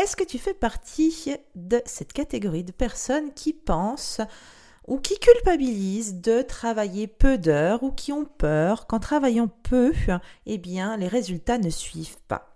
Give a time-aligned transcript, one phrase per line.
[0.00, 4.22] Est-ce que tu fais partie de cette catégorie de personnes qui pensent
[4.88, 9.92] ou qui culpabilisent de travailler peu d'heures ou qui ont peur qu'en travaillant peu,
[10.46, 12.49] eh bien, les résultats ne suivent pas?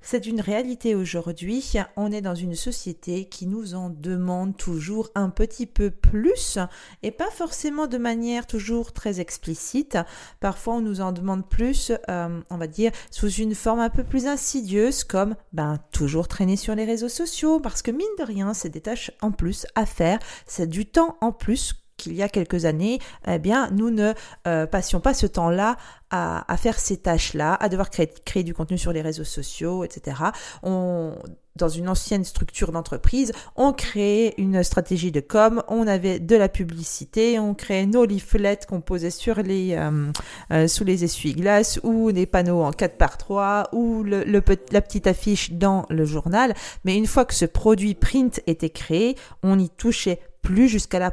[0.00, 1.74] C'est une réalité aujourd'hui.
[1.96, 6.58] On est dans une société qui nous en demande toujours un petit peu plus
[7.02, 9.98] et pas forcément de manière toujours très explicite.
[10.40, 14.04] Parfois, on nous en demande plus, euh, on va dire, sous une forme un peu
[14.04, 18.54] plus insidieuse, comme ben, toujours traîner sur les réseaux sociaux, parce que mine de rien,
[18.54, 22.28] c'est des tâches en plus à faire, c'est du temps en plus qu'il y a
[22.28, 24.12] quelques années, eh bien, nous ne
[24.46, 25.76] euh, passions pas ce temps-là
[26.12, 30.16] à, faire ces tâches-là, à devoir créer, du contenu sur les réseaux sociaux, etc.
[31.56, 36.48] Dans une ancienne structure d'entreprise, on créait une stratégie de com, on avait de la
[36.48, 40.12] publicité, on créait nos leaflets qu'on posait sur les, euh,
[40.52, 45.52] euh, sous les essuie-glaces ou des panneaux en 4 par 3 ou la petite affiche
[45.52, 46.54] dans le journal.
[46.84, 51.10] Mais une fois que ce produit print était créé, on n'y touchait plus jusqu'à la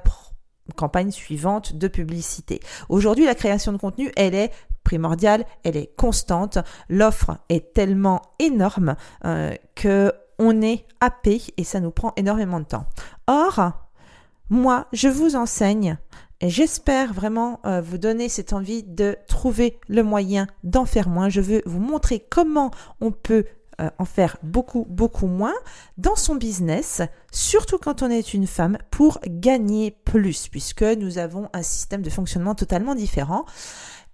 [0.75, 2.59] campagne suivante de publicité.
[2.89, 4.51] Aujourd'hui, la création de contenu, elle est
[4.83, 6.59] primordiale, elle est constante.
[6.89, 8.95] L'offre est tellement énorme
[9.25, 12.85] euh, que on est happé et ça nous prend énormément de temps.
[13.27, 13.71] Or,
[14.49, 15.97] moi, je vous enseigne
[16.39, 21.29] et j'espère vraiment euh, vous donner cette envie de trouver le moyen d'en faire moins.
[21.29, 23.45] Je veux vous montrer comment on peut
[23.80, 25.53] euh, en faire beaucoup, beaucoup moins
[25.97, 31.50] dans son business, surtout quand on est une femme, pour gagner plus, puisque nous avons
[31.53, 33.45] un système de fonctionnement totalement différent.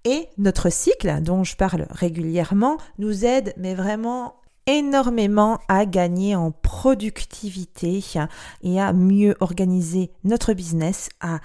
[0.05, 6.52] Et notre cycle, dont je parle régulièrement, nous aide, mais vraiment énormément à gagner en
[6.52, 8.03] productivité
[8.64, 11.39] et à mieux organiser notre business, à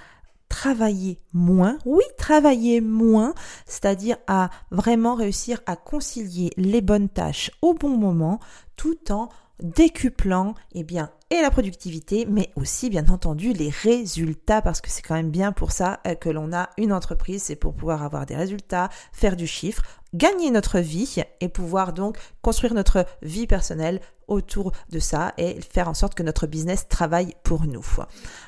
[0.49, 3.33] travailler moins, oui, travailler moins,
[3.65, 8.39] c'est-à-dire à vraiment réussir à concilier les bonnes tâches au bon moment
[8.75, 9.29] tout en
[9.61, 15.01] décuplant eh bien et la productivité mais aussi bien entendu les résultats parce que c'est
[15.01, 18.25] quand même bien pour ça euh, que l'on a une entreprise c'est pour pouvoir avoir
[18.25, 19.83] des résultats faire du chiffre
[20.13, 23.99] gagner notre vie et pouvoir donc construire notre vie personnelle
[24.29, 27.85] autour de ça et faire en sorte que notre business travaille pour nous.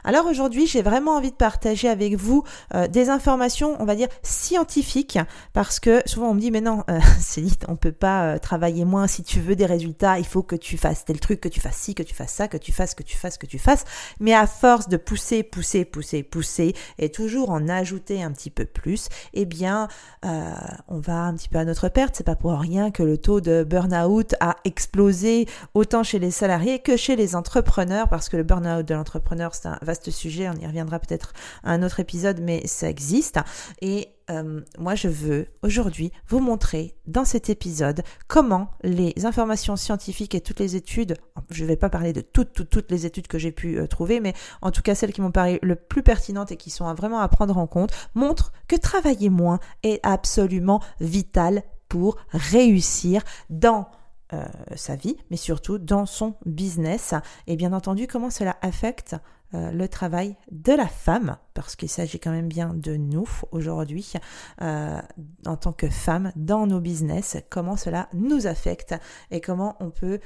[0.03, 2.43] Alors aujourd'hui, j'ai vraiment envie de partager avec vous
[2.73, 5.19] euh, des informations, on va dire scientifiques,
[5.53, 8.85] parce que souvent on me dit mais non, euh, Céline, on peut pas euh, travailler
[8.85, 11.59] moins si tu veux des résultats, il faut que tu fasses tel truc, que tu
[11.59, 13.85] fasses ci, que tu fasses ça, que tu fasses, que tu fasses, que tu fasses.
[14.19, 18.65] Mais à force de pousser, pousser, pousser, pousser et toujours en ajouter un petit peu
[18.65, 19.87] plus, eh bien,
[20.25, 20.51] euh,
[20.87, 22.15] on va un petit peu à notre perte.
[22.15, 26.79] C'est pas pour rien que le taux de burn-out a explosé autant chez les salariés
[26.79, 30.59] que chez les entrepreneurs, parce que le burn-out de l'entrepreneur, c'est un vaste sujet, on
[30.59, 31.33] y reviendra peut-être
[31.63, 33.39] à un autre épisode, mais ça existe.
[33.81, 40.35] Et euh, moi, je veux aujourd'hui vous montrer dans cet épisode comment les informations scientifiques
[40.35, 41.15] et toutes les études,
[41.49, 43.87] je ne vais pas parler de toutes, toutes, toutes les études que j'ai pu euh,
[43.87, 46.91] trouver, mais en tout cas celles qui m'ont paru le plus pertinentes et qui sont
[46.93, 53.89] vraiment à prendre en compte, montrent que travailler moins est absolument vital pour réussir dans
[54.33, 57.13] euh, sa vie, mais surtout dans son business.
[57.47, 59.15] Et bien entendu, comment cela affecte
[59.53, 64.13] euh, le travail de la femme, parce qu'il s'agit quand même bien de nous aujourd'hui,
[64.61, 65.01] euh,
[65.45, 68.95] en tant que femme, dans nos business, comment cela nous affecte
[69.31, 70.19] et comment on peut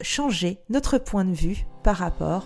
[0.00, 2.44] changer notre point de vue par rapport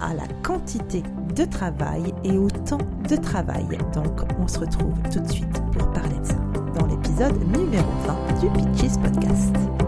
[0.00, 1.02] à la quantité
[1.34, 2.78] de travail et au temps
[3.08, 3.66] de travail.
[3.92, 8.40] Donc on se retrouve tout de suite pour parler de ça dans l'épisode numéro 20
[8.40, 9.81] du Pitches Podcast.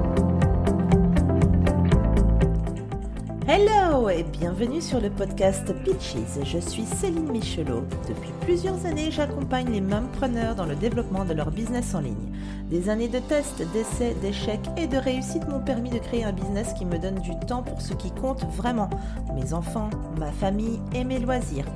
[3.47, 6.17] Hello et bienvenue sur le podcast Pitches.
[6.45, 7.85] Je suis Céline Michelot.
[8.09, 9.83] Depuis plusieurs années, j'accompagne les
[10.15, 12.33] preneurs dans le développement de leur business en ligne.
[12.71, 16.73] Des années de tests, d'essais, d'échecs et de réussites m'ont permis de créer un business
[16.73, 18.89] qui me donne du temps pour ce qui compte vraiment,
[19.35, 21.67] mes enfants, ma famille et mes loisirs.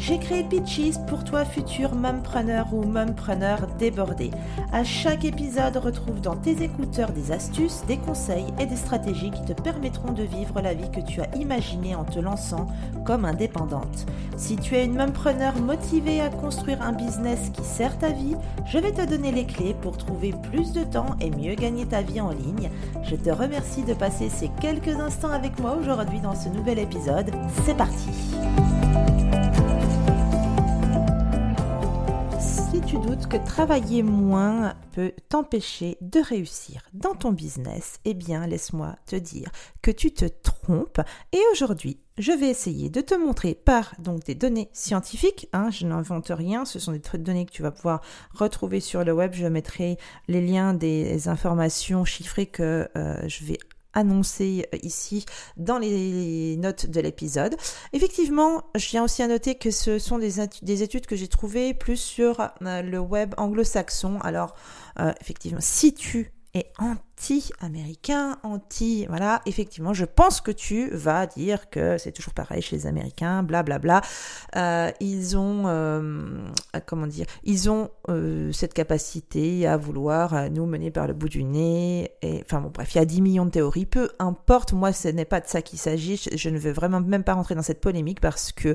[0.00, 4.30] J'ai créé Pitches pour toi futur mumpreneur ou mumpreneur débordé.
[4.72, 9.44] À chaque épisode, retrouve dans tes écouteurs des astuces, des conseils et des stratégies qui
[9.44, 12.68] te permettront de vivre la vie que tu as imaginée en te lançant
[13.04, 14.06] comme indépendante.
[14.38, 18.78] Si tu es une mumpreneur motivée à construire un business qui sert ta vie, je
[18.78, 22.22] vais te donner les clés pour trouver plus de temps et mieux gagner ta vie
[22.22, 22.70] en ligne.
[23.02, 27.30] Je te remercie de passer ces quelques instants avec moi aujourd'hui dans ce nouvel épisode.
[27.66, 28.69] C'est parti!
[32.90, 38.96] Tu doutes que travailler moins peut t'empêcher de réussir dans ton business, eh bien laisse-moi
[39.06, 39.48] te dire
[39.80, 41.00] que tu te trompes.
[41.30, 45.48] Et aujourd'hui, je vais essayer de te montrer par donc des données scientifiques.
[45.52, 48.00] Hein, je n'invente rien, ce sont des données que tu vas pouvoir
[48.34, 49.34] retrouver sur le web.
[49.34, 49.96] Je mettrai
[50.26, 53.58] les liens des informations chiffrées que euh, je vais
[53.94, 55.24] annoncé euh, ici
[55.56, 57.56] dans les notes de l'épisode.
[57.92, 61.96] Effectivement, je viens aussi à noter que ce sont des, études que j'ai trouvées plus
[61.96, 64.18] sur euh, le web anglo-saxon.
[64.20, 64.54] Alors,
[64.98, 71.26] euh, effectivement, si tu es en anti-américain, anti, voilà, effectivement, je pense que tu vas
[71.26, 74.00] dire que c'est toujours pareil chez les Américains, blablabla.
[74.00, 74.86] Bla, bla.
[74.86, 76.38] Euh, ils ont, euh,
[76.86, 81.44] comment dire, ils ont euh, cette capacité à vouloir nous mener par le bout du
[81.44, 82.12] nez.
[82.22, 83.86] Et, enfin bon, bref, il y a 10 millions de théories.
[83.86, 86.16] Peu importe, moi, ce n'est pas de ça qu'il s'agit.
[86.16, 88.74] Je, je, ne veux vraiment même pas rentrer dans cette polémique parce que,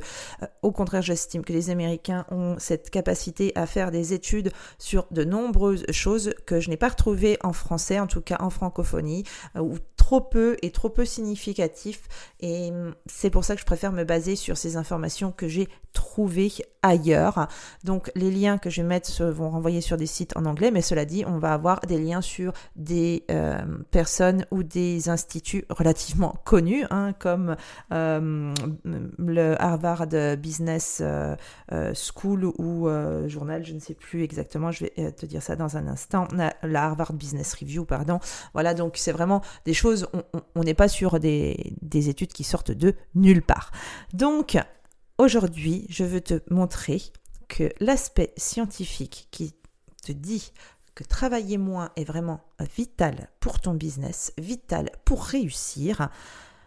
[0.62, 5.24] au contraire, j'estime que les Américains ont cette capacité à faire des études sur de
[5.24, 9.24] nombreuses choses que je n'ai pas retrouvées en français, en tout cas en francophonie,
[9.56, 12.02] euh, ou trop peu et trop peu significatif.
[12.40, 15.68] Et hum, c'est pour ça que je préfère me baser sur ces informations que j'ai
[15.94, 16.52] trouvées
[16.82, 17.48] ailleurs.
[17.84, 20.82] Donc les liens que je vais mettre vont renvoyer sur des sites en anglais, mais
[20.82, 23.58] cela dit, on va avoir des liens sur des euh,
[23.92, 27.56] personnes ou des instituts relativement connus, hein, comme
[27.94, 28.54] euh,
[28.84, 30.08] le Harvard
[30.38, 31.02] Business
[31.94, 32.90] School ou
[33.28, 36.84] journal, je ne sais plus exactement, je vais te dire ça dans un instant, la
[36.84, 38.20] Harvard Business Review, pardon.
[38.54, 40.08] Voilà, donc c'est vraiment des choses,
[40.56, 43.72] on n'est pas sur des, des études qui sortent de nulle part.
[44.14, 44.58] Donc,
[45.18, 47.02] Aujourd'hui, je veux te montrer
[47.48, 49.56] que l'aspect scientifique qui
[50.04, 50.52] te dit
[50.94, 52.42] que travailler moins est vraiment
[52.76, 56.10] vital pour ton business, vital pour réussir,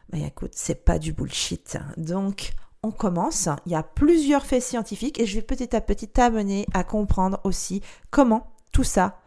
[0.09, 1.77] ben écoute, c'est pas du bullshit.
[1.99, 3.51] Donc, on commence.
[3.67, 7.41] Il y a plusieurs faits scientifiques et je vais petit à petit t'amener à comprendre
[7.45, 9.21] aussi comment tout ça,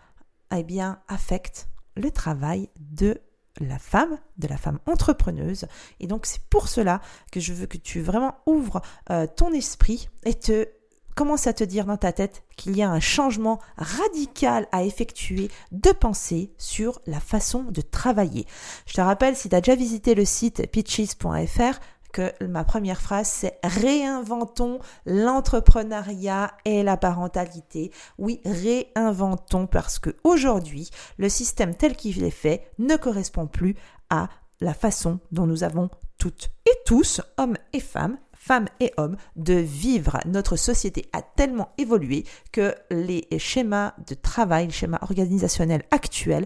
[0.55, 3.19] eh bien, affecte le travail de
[3.59, 5.65] la femme, de la femme entrepreneuse.
[5.99, 7.01] Et donc c'est pour cela
[7.31, 10.67] que je veux que tu vraiment ouvres euh, ton esprit et te
[11.15, 15.51] commences à te dire dans ta tête qu'il y a un changement radical à effectuer
[15.71, 18.45] de pensée sur la façon de travailler.
[18.85, 21.79] Je te rappelle, si tu as déjà visité le site pitches.fr,
[22.11, 27.91] que ma première phrase, c'est réinventons l'entrepreneuriat et la parentalité.
[28.17, 33.75] Oui, réinventons parce que aujourd'hui, le système tel qu'il est fait ne correspond plus
[34.09, 34.29] à
[34.59, 39.55] la façon dont nous avons toutes et tous, hommes et femmes, femmes et hommes, de
[39.55, 40.19] vivre.
[40.25, 46.45] Notre société a tellement évolué que les schémas de travail, les schémas organisationnels actuels,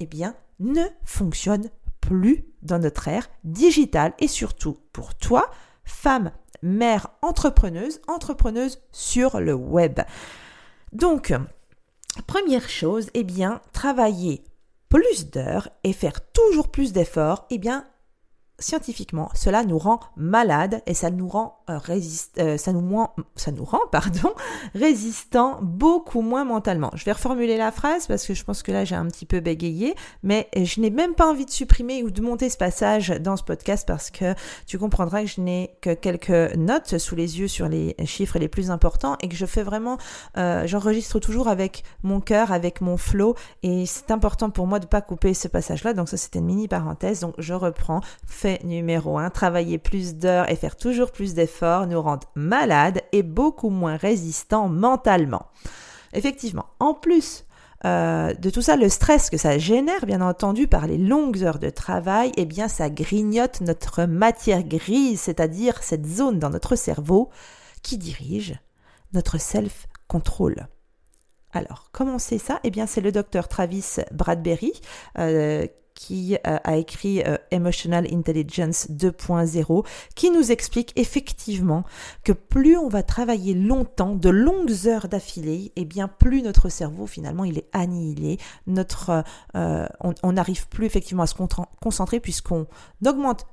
[0.00, 1.70] eh bien, ne fonctionnent
[2.04, 5.50] plus dans notre ère digitale et surtout pour toi,
[5.84, 10.00] femme, mère, entrepreneuse, entrepreneuse sur le web.
[10.92, 11.32] Donc,
[12.26, 14.44] première chose, eh bien, travailler
[14.90, 17.86] plus d'heures et faire toujours plus d'efforts, eh bien,
[18.58, 21.78] scientifiquement, cela nous rend malades et ça nous rend euh,
[22.38, 23.06] euh, ça nous
[23.36, 24.32] ça nous rend pardon
[24.74, 26.90] résistant beaucoup moins mentalement.
[26.94, 29.40] Je vais reformuler la phrase parce que je pense que là j'ai un petit peu
[29.40, 33.36] bégayé, mais je n'ai même pas envie de supprimer ou de monter ce passage dans
[33.36, 34.34] ce podcast parce que
[34.66, 38.48] tu comprendras que je n'ai que quelques notes sous les yeux sur les chiffres les
[38.48, 39.98] plus importants et que je fais vraiment,
[40.36, 44.86] euh, j'enregistre toujours avec mon cœur, avec mon flow et c'est important pour moi de
[44.86, 45.92] pas couper ce passage-là.
[45.92, 47.20] Donc ça c'était une mini parenthèse.
[47.20, 48.00] Donc je reprends
[48.64, 53.70] numéro 1, travailler plus d'heures et faire toujours plus d'efforts nous rendent malades et beaucoup
[53.70, 55.46] moins résistants mentalement.
[56.12, 57.44] Effectivement, en plus
[57.84, 61.58] euh, de tout ça, le stress que ça génère, bien entendu, par les longues heures
[61.58, 67.30] de travail, eh bien, ça grignote notre matière grise, c'est-à-dire cette zone dans notre cerveau
[67.82, 68.58] qui dirige
[69.12, 70.68] notre self-control.
[71.54, 72.58] Alors, comment c'est ça?
[72.64, 74.72] Eh bien, c'est le docteur Travis Bradbury
[75.18, 81.84] euh, qui euh, a écrit euh, Emotional Intelligence 2.0, qui nous explique effectivement
[82.24, 87.06] que plus on va travailler longtemps, de longues heures d'affilée, eh bien plus notre cerveau
[87.06, 89.22] finalement il est annihilé, notre,
[89.54, 91.36] on n'arrive plus effectivement à se
[91.80, 92.66] concentrer puisqu'on
[93.06, 93.46] augmente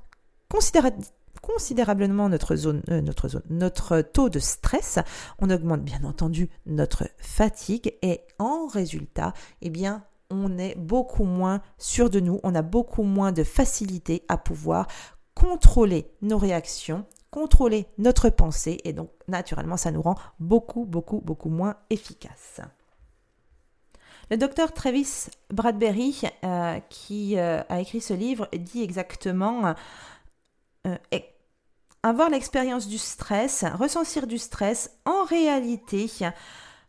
[1.42, 4.98] considérablement notre zone, notre zone, notre taux de stress.
[5.38, 11.60] On augmente bien entendu notre fatigue et en résultat, eh bien, on est beaucoup moins
[11.76, 14.86] sûr de nous, on a beaucoup moins de facilité à pouvoir
[15.34, 21.48] contrôler nos réactions, contrôler notre pensée et donc naturellement ça nous rend beaucoup beaucoup beaucoup
[21.48, 22.60] moins efficaces.
[24.30, 29.74] Le docteur Travis Bradbury, euh, qui euh, a écrit ce livre, dit exactement
[30.86, 30.96] euh,
[32.02, 36.10] avoir l'expérience du stress, ressentir du stress, en réalité,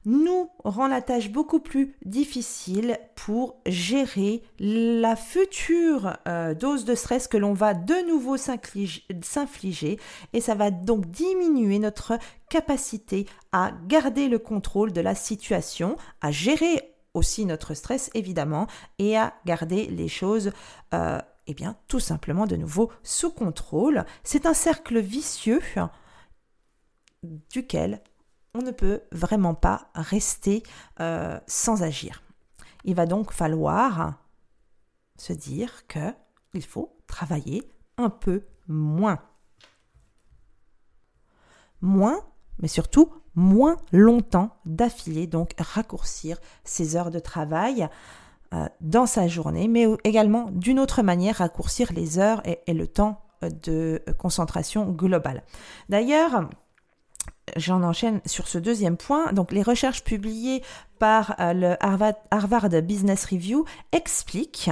[0.06, 7.28] nous rend la tâche beaucoup plus difficile pour gérer la future euh, dose de stress
[7.28, 10.00] que l'on va de nouveau s'infliger.
[10.34, 12.18] Et ça va donc diminuer notre
[12.50, 18.68] capacité à garder le contrôle de la situation, à gérer aussi notre stress évidemment
[18.98, 20.52] et à garder les choses
[20.94, 24.06] euh, eh bien, tout simplement de nouveau sous contrôle.
[24.24, 25.62] C'est un cercle vicieux
[27.50, 28.02] duquel
[28.54, 30.64] on ne peut vraiment pas rester
[31.00, 32.22] euh, sans agir.
[32.84, 34.20] Il va donc falloir
[35.18, 36.14] se dire que
[36.54, 37.64] il faut travailler
[37.98, 39.20] un peu moins.
[41.82, 42.20] Moins,
[42.60, 47.90] mais surtout moins longtemps d'affilée, donc raccourcir ses heures de travail
[48.82, 53.50] dans sa journée, mais également d'une autre manière raccourcir les heures et, le temps euh,
[53.64, 55.44] de concentration globale.
[55.90, 56.50] D'ailleurs,
[57.56, 59.34] j'en enchaîne sur ce deuxième point.
[59.34, 60.64] Donc, les recherches publiées
[61.00, 61.76] par euh, le
[62.32, 64.72] Harvard, Business Review expliquent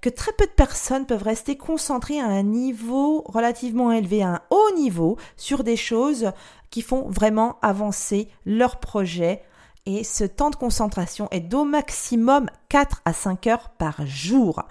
[0.00, 4.40] que très peu de personnes peuvent rester concentrées à un niveau relativement élevé, à un
[4.50, 6.32] haut niveau, sur des choses
[6.70, 9.42] qui font vraiment avancer leur projet
[9.86, 14.62] et ce temps de concentration est d'au maximum 4 à 5 heures par jour.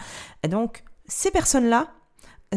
[0.48, 1.88] Donc, ces personnes-là,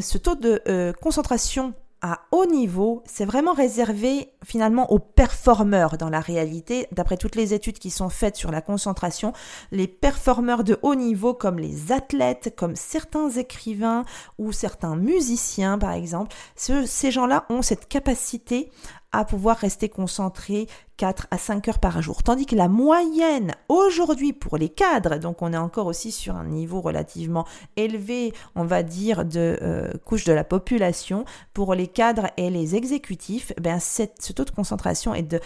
[0.01, 1.75] ce taux de euh, concentration
[2.07, 6.87] à haut niveau, c'est vraiment réservé finalement aux performeurs dans la réalité.
[6.93, 9.33] D'après toutes les études qui sont faites sur la concentration,
[9.73, 14.05] les performeurs de haut niveau comme les athlètes, comme certains écrivains
[14.39, 18.71] ou certains musiciens par exemple, ces gens-là ont cette capacité
[19.19, 20.67] à pouvoir rester concentré
[20.97, 22.23] 4 à 5 heures par jour.
[22.23, 26.45] Tandis que la moyenne aujourd'hui pour les cadres, donc on est encore aussi sur un
[26.45, 32.29] niveau relativement élevé, on va dire, de euh, couche de la population, pour les cadres
[32.37, 35.41] et les exécutifs, ben ce taux de concentration est de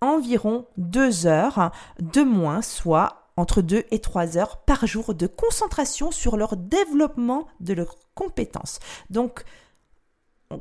[0.00, 6.10] environ 2 heures de moins, soit entre 2 et 3 heures par jour de concentration
[6.10, 8.78] sur leur développement de leurs compétences.
[9.10, 9.44] Donc,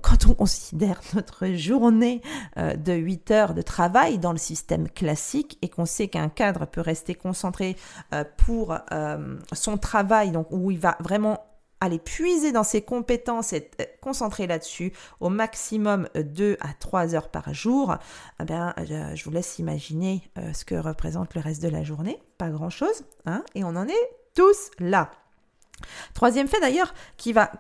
[0.02, 2.22] quand on considère notre journée
[2.58, 6.66] euh, de 8 heures de travail dans le système classique et qu'on sait qu'un cadre
[6.66, 7.76] peut rester concentré
[8.14, 11.46] euh, pour euh, son travail, donc où il va vraiment
[11.80, 17.30] aller puiser dans ses compétences et être concentré là-dessus au maximum 2 à 3 heures
[17.30, 17.98] par jour,
[18.40, 20.22] eh je vous laisse imaginer
[20.54, 22.22] ce que représente le reste de la journée.
[22.38, 25.12] Pas grand-chose, hein, et on en est tous là.
[26.14, 27.52] Troisième fait d'ailleurs qui va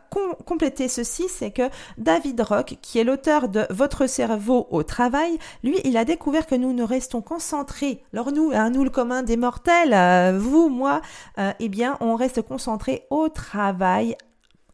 [0.45, 5.79] compléter ceci, c'est que David Rock, qui est l'auteur de Votre cerveau au travail, lui,
[5.83, 8.03] il a découvert que nous ne restons concentrés.
[8.13, 11.01] Alors nous, hein, nous le commun des mortels, euh, vous, moi,
[11.37, 14.15] euh, eh bien, on reste concentré au travail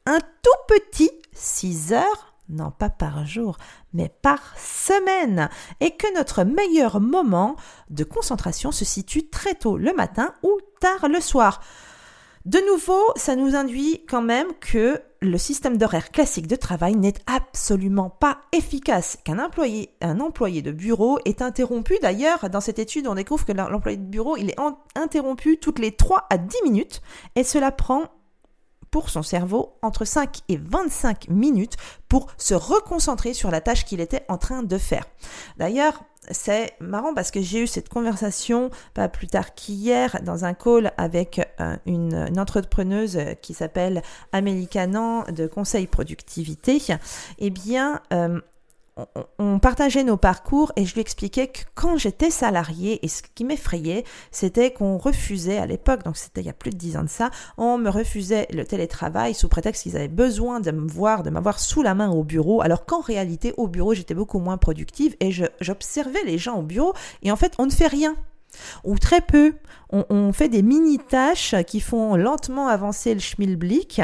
[0.05, 3.57] un tout petit 6 heures non pas par jour,
[3.93, 7.55] mais par semaine, et que notre meilleur moment
[7.91, 11.61] de concentration se situe très tôt le matin ou tard le soir.
[12.45, 17.13] De nouveau, ça nous induit quand même que le système d'horaire classique de travail n'est
[17.27, 21.97] absolument pas efficace, qu'un employé, un employé de bureau est interrompu.
[22.01, 24.57] D'ailleurs, dans cette étude, on découvre que l'employé de bureau, il est
[24.95, 27.01] interrompu toutes les 3 à 10 minutes
[27.35, 28.05] et cela prend
[28.91, 31.75] pour son cerveau entre 5 et 25 minutes
[32.07, 35.05] pour se reconcentrer sur la tâche qu'il était en train de faire.
[35.57, 40.53] D'ailleurs, c'est marrant parce que j'ai eu cette conversation pas plus tard qu'hier dans un
[40.53, 46.81] call avec euh, une, entrepreneuse qui s'appelle Amélie Canan de Conseil Productivité.
[47.39, 48.39] Eh bien, euh,
[49.37, 53.45] on partageait nos parcours et je lui expliquais que quand j'étais salarié, et ce qui
[53.45, 57.03] m'effrayait, c'était qu'on refusait à l'époque, donc c'était il y a plus de dix ans
[57.03, 61.23] de ça, on me refusait le télétravail sous prétexte qu'ils avaient besoin de me voir,
[61.23, 64.57] de m'avoir sous la main au bureau, alors qu'en réalité, au bureau, j'étais beaucoup moins
[64.57, 68.15] productive et j'observais les gens au bureau et en fait, on ne fait rien
[68.83, 69.53] ou très peu.
[69.91, 73.99] On, fait des mini-tâches qui font lentement avancer le schmilblick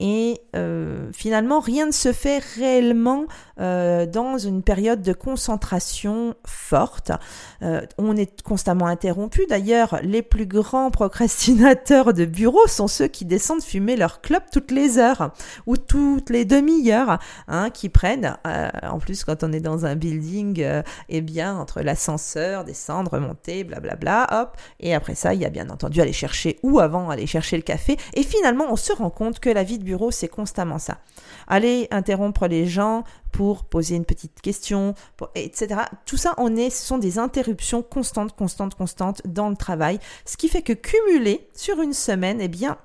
[0.00, 3.26] et euh, finalement rien ne se fait réellement
[3.60, 7.12] euh, dans une période de concentration forte.
[7.60, 9.44] Euh, on est constamment interrompu.
[9.46, 14.70] D'ailleurs, les plus grands procrastinateurs de bureau sont ceux qui descendent fumer leur clope toutes
[14.70, 15.32] les heures
[15.66, 18.38] ou toutes les demi-heures, hein, qui prennent,
[18.82, 23.95] en plus quand on est dans un building, eh bien entre l'ascenseur, descendre, remonter, blablabla
[24.04, 24.56] hop.
[24.80, 27.62] Et après ça, il y a bien entendu aller chercher ou avant aller chercher le
[27.62, 27.96] café.
[28.14, 30.98] Et finalement, on se rend compte que la vie de bureau, c'est constamment ça.
[31.46, 34.94] Aller interrompre les gens pour poser une petite question,
[35.34, 35.82] etc.
[36.06, 39.98] Tout ça, on est, ce sont des interruptions constantes, constantes, constantes dans le travail.
[40.24, 42.78] Ce qui fait que cumuler sur une semaine, eh bien,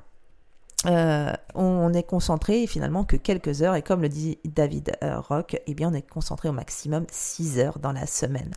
[0.88, 5.62] euh, on est concentré finalement que quelques heures et comme le dit David euh, Rock,
[5.68, 8.52] eh bien on est concentré au maximum 6 heures dans la semaine.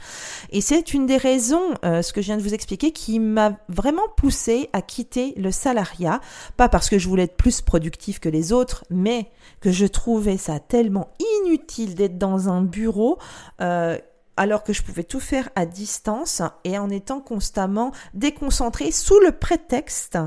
[0.50, 3.59] Et c'est une des raisons, euh, ce que je viens de vous expliquer, qui m'a
[3.69, 6.21] vraiment poussé à quitter le salariat,
[6.57, 10.38] pas parce que je voulais être plus productif que les autres, mais que je trouvais
[10.38, 11.11] ça tellement
[11.45, 13.19] inutile d'être dans un bureau
[14.37, 19.33] alors que je pouvais tout faire à distance et en étant constamment déconcentré sous le
[19.33, 20.19] prétexte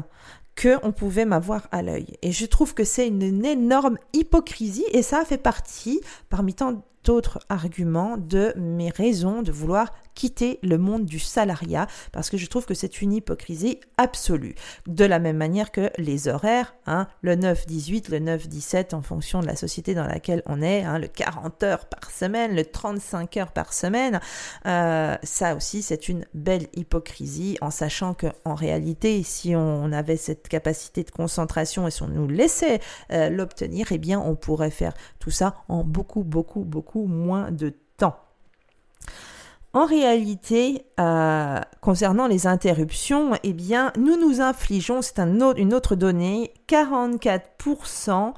[0.57, 2.17] que on pouvait m'avoir à l'œil.
[2.21, 6.83] Et je trouve que c'est une, une énorme hypocrisie et ça fait partie, parmi tant
[7.07, 12.47] d'autres arguments, de mes raisons de vouloir quitter le monde du salariat parce que je
[12.47, 14.55] trouve que c'est une hypocrisie absolue.
[14.87, 19.45] De la même manière que les horaires, hein, le 9-18, le 9-17 en fonction de
[19.45, 23.51] la société dans laquelle on est, hein, le 40 heures par semaine, le 35 heures
[23.51, 24.19] par semaine,
[24.65, 30.17] euh, ça aussi c'est une belle hypocrisie en sachant que en réalité si on avait
[30.17, 34.71] cette capacité de concentration et si on nous laissait euh, l'obtenir, eh bien on pourrait
[34.71, 38.17] faire tout ça en beaucoup beaucoup beaucoup moins de temps.
[39.73, 45.95] En réalité, euh, concernant les interruptions, eh bien, nous nous infligeons, c'est un une autre
[45.95, 48.33] donnée, 44%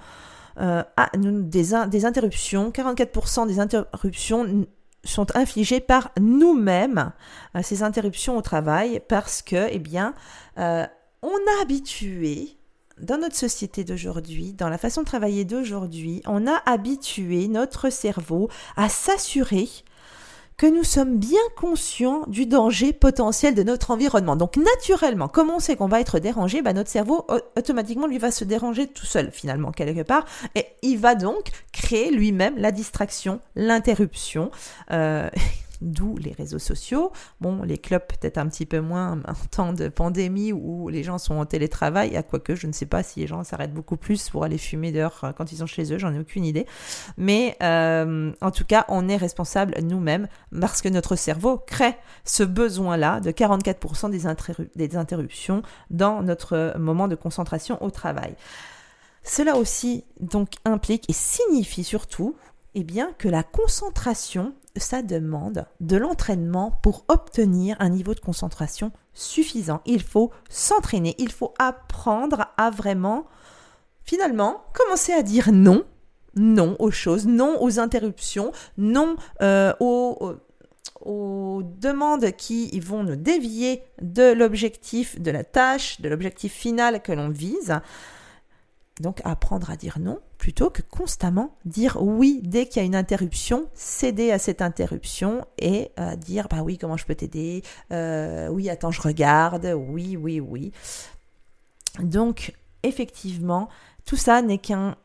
[0.59, 0.83] euh,
[1.15, 4.65] des, des, interruptions, 44% des interruptions
[5.05, 7.13] sont infligées par nous-mêmes,
[7.55, 10.13] euh, ces interruptions au travail, parce que, eh bien,
[10.57, 12.58] on a habitué
[13.01, 18.49] dans notre société d'aujourd'hui, dans la façon de travailler d'aujourd'hui, on a habitué notre cerveau
[18.75, 19.67] à s'assurer
[20.59, 24.35] que nous sommes bien conscients du danger potentiel de notre environnement.
[24.35, 27.25] Donc naturellement, comme on sait qu'on va être dérangé, bah, notre cerveau
[27.55, 30.25] automatiquement lui va se déranger tout seul finalement quelque part,
[30.55, 34.51] et il va donc créer lui-même la distraction, l'interruption.
[34.91, 35.29] Euh,
[35.81, 37.12] d'où les réseaux sociaux.
[37.41, 41.17] Bon, les clubs peut-être un petit peu moins en temps de pandémie où les gens
[41.17, 44.29] sont en télétravail, à quoique je ne sais pas si les gens s'arrêtent beaucoup plus
[44.29, 46.65] pour aller fumer dehors euh, quand ils sont chez eux, j'en ai aucune idée.
[47.17, 50.27] Mais euh, en tout cas, on est responsable nous-mêmes
[50.59, 51.95] parce que notre cerveau crée
[52.25, 58.36] ce besoin-là de 44% des, des interruptions dans notre moment de concentration au travail.
[59.24, 62.36] Cela aussi donc implique et signifie surtout
[62.75, 68.91] eh bien, que la concentration ça demande de l'entraînement pour obtenir un niveau de concentration
[69.13, 69.81] suffisant.
[69.85, 73.25] Il faut s'entraîner, il faut apprendre à vraiment,
[74.03, 75.83] finalement, commencer à dire non,
[76.35, 80.36] non aux choses, non aux interruptions, non euh, aux,
[81.01, 87.12] aux demandes qui vont nous dévier de l'objectif, de la tâche, de l'objectif final que
[87.12, 87.79] l'on vise.
[88.99, 92.95] Donc apprendre à dire non plutôt que constamment dire oui dès qu'il y a une
[92.95, 98.49] interruption, céder à cette interruption et euh, dire bah oui comment je peux t'aider, euh,
[98.49, 100.73] oui attends je regarde, oui oui oui.
[101.99, 103.69] Donc effectivement
[104.05, 104.95] tout ça n'est qu'un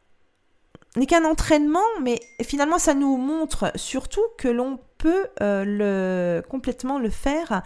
[0.96, 7.10] n'est qu'un entraînement, mais finalement ça nous montre surtout que l'on peut euh, complètement le
[7.10, 7.62] faire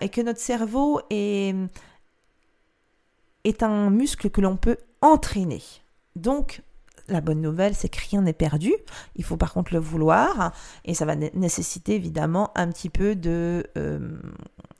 [0.00, 1.54] et que notre cerveau est
[3.44, 5.62] est un muscle que l'on peut entraîner.
[6.16, 6.62] Donc,
[7.08, 8.72] la bonne nouvelle, c'est que rien n'est perdu.
[9.16, 10.52] Il faut par contre le vouloir
[10.84, 14.18] et ça va nécessiter évidemment un petit peu de, euh,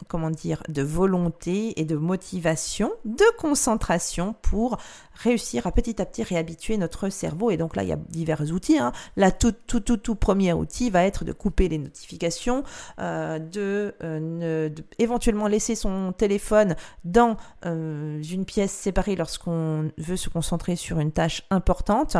[0.08, 4.78] comment dire, de volonté et de motivation, de concentration pour
[5.14, 7.50] réussir à petit à petit réhabituer notre cerveau.
[7.50, 8.78] Et donc là, il y a divers outils.
[8.78, 8.92] Hein.
[9.38, 12.64] Tout, tout, tout, tout premier outil va être de couper les notifications,
[12.98, 20.28] euh, de, euh, éventuellement laisser son téléphone dans euh, une pièce séparée lorsqu'on veut se
[20.28, 22.16] concentrer sur une tâche importante.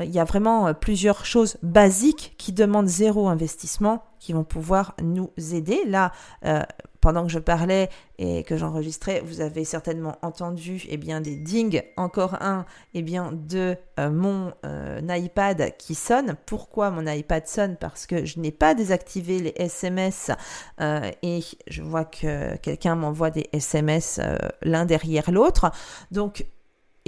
[0.00, 5.30] il y a vraiment plusieurs choses basiques qui demandent zéro investissement qui vont pouvoir nous
[5.52, 5.84] aider.
[5.86, 6.12] Là,
[7.00, 11.82] pendant que je parlais et que j'enregistrais, vous avez certainement entendu eh bien, des dings,
[11.96, 16.36] encore un eh bien, de euh, mon euh, iPad qui sonne.
[16.46, 17.76] Pourquoi mon iPad sonne?
[17.76, 20.30] Parce que je n'ai pas désactivé les SMS
[20.80, 24.20] euh, et je vois que quelqu'un m'envoie des SMS
[24.62, 25.70] l'un derrière l'autre.
[26.10, 26.44] Donc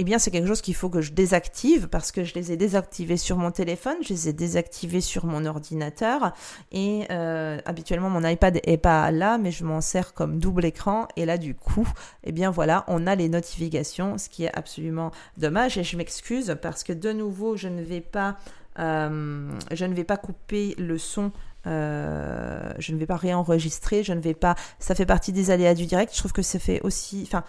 [0.01, 2.57] eh bien c'est quelque chose qu'il faut que je désactive parce que je les ai
[2.57, 6.33] désactivés sur mon téléphone, je les ai désactivés sur mon ordinateur
[6.71, 11.07] et euh, habituellement mon iPad est pas là mais je m'en sers comme double écran
[11.17, 11.87] et là du coup
[12.23, 16.57] eh bien voilà on a les notifications ce qui est absolument dommage et je m'excuse
[16.59, 18.37] parce que de nouveau je ne vais pas
[18.79, 21.31] euh, je ne vais pas couper le son
[21.67, 24.55] euh, je ne vais pas réenregistrer, je ne vais pas.
[24.79, 26.13] Ça fait partie des aléas du direct.
[26.13, 27.23] Je trouve que ça fait aussi.
[27.23, 27.43] Enfin,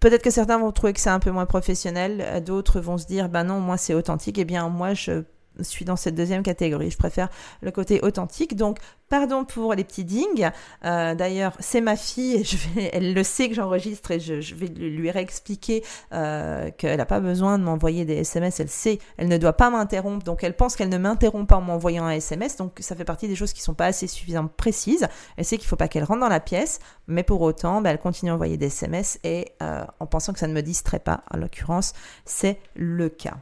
[0.00, 3.28] Peut-être que certains vont trouver que c'est un peu moins professionnel, d'autres vont se dire,
[3.28, 5.24] ben non, moi c'est authentique, et eh bien moi je
[5.62, 6.90] suis dans cette deuxième catégorie.
[6.90, 7.28] Je préfère
[7.60, 8.56] le côté authentique.
[8.56, 10.50] Donc, pardon pour les petits dings.
[10.84, 12.42] Euh, d'ailleurs, c'est ma fille,
[12.74, 17.20] vais, elle le sait que j'enregistre et je, vais lui réexpliquer euh, qu'elle n'a pas
[17.20, 18.60] besoin de m'envoyer des SMS.
[18.60, 20.24] Elle sait, elle ne doit pas m'interrompre.
[20.24, 22.56] Donc, elle pense qu'elle ne m'interrompt pas en m'envoyant un SMS.
[22.56, 25.06] Donc, ça fait partie des choses qui sont pas assez suffisamment précises.
[25.36, 27.98] Elle sait qu'il faut pas qu'elle rentre dans la pièce, mais pour autant, bah, elle
[27.98, 31.22] continue à envoyer des SMS et euh, en pensant que ça ne me distrait pas.
[31.32, 31.92] En l'occurrence,
[32.24, 33.38] c'est le cas.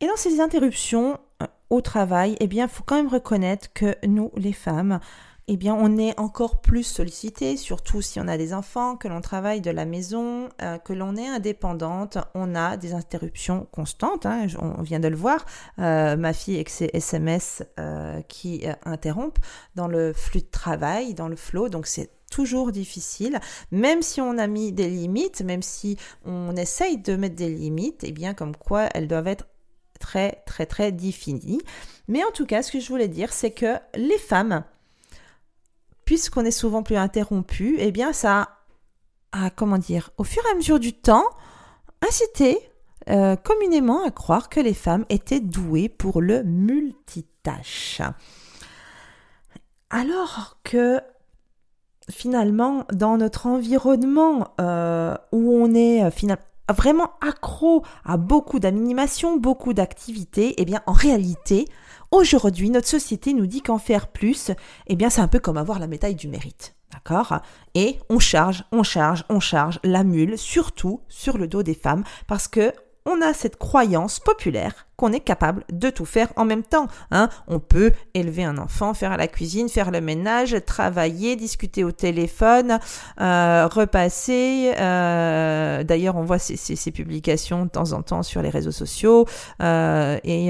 [0.00, 4.30] Et dans ces interruptions euh, au travail, eh bien, faut quand même reconnaître que nous,
[4.36, 5.00] les femmes,
[5.48, 9.20] eh bien, on est encore plus sollicité, surtout si on a des enfants, que l'on
[9.20, 14.24] travaille de la maison, euh, que l'on est indépendante, on a des interruptions constantes.
[14.24, 15.44] Hein, on vient de le voir,
[15.80, 17.64] euh, ma fille avec ses SMS
[18.28, 19.40] qui interrompent
[19.74, 23.40] dans le flux de travail, dans le flow, donc c'est toujours difficile,
[23.72, 28.04] même si on a mis des limites, même si on essaye de mettre des limites,
[28.04, 29.46] eh bien, comme quoi elles doivent être
[29.98, 31.60] très, très, très définies.
[32.08, 34.64] Mais en tout cas, ce que je voulais dire, c'est que les femmes,
[36.04, 38.48] puisqu'on est souvent plus interrompu, eh bien ça
[39.32, 41.24] a, comment dire, au fur et à mesure du temps,
[42.06, 42.58] incité
[43.10, 48.02] euh, communément à croire que les femmes étaient douées pour le multitâche.
[49.90, 51.00] Alors que
[52.10, 59.36] finalement, dans notre environnement euh, où on est euh, finalement vraiment accro à beaucoup d'animation,
[59.36, 61.66] beaucoup d'activités, eh bien en réalité,
[62.10, 64.50] Aujourd'hui, notre société nous dit qu'en faire plus,
[64.86, 66.74] eh bien, c'est un peu comme avoir la médaille du mérite.
[66.90, 67.40] D'accord?
[67.74, 72.04] Et on charge, on charge, on charge la mule, surtout sur le dos des femmes,
[72.26, 72.72] parce que
[73.08, 76.88] on a cette croyance populaire qu'on est capable de tout faire en même temps.
[77.10, 77.28] Hein.
[77.46, 82.80] On peut élever un enfant, faire la cuisine, faire le ménage, travailler, discuter au téléphone,
[83.20, 84.72] euh, repasser.
[84.78, 89.26] Euh, d'ailleurs, on voit ces, publications de temps en temps sur les réseaux sociaux
[89.62, 90.48] euh, et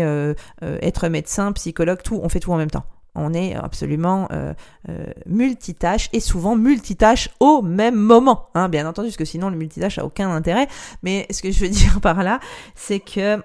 [0.62, 2.18] être médecin, psychologue, tout.
[2.22, 4.54] On fait tout en même temps on est absolument euh,
[4.88, 8.48] euh, multitâche et souvent multitâche au même moment.
[8.54, 10.68] Hein, bien entendu, parce que sinon le multitâche a aucun intérêt.
[11.02, 12.40] Mais ce que je veux dire par là,
[12.74, 13.42] c'est que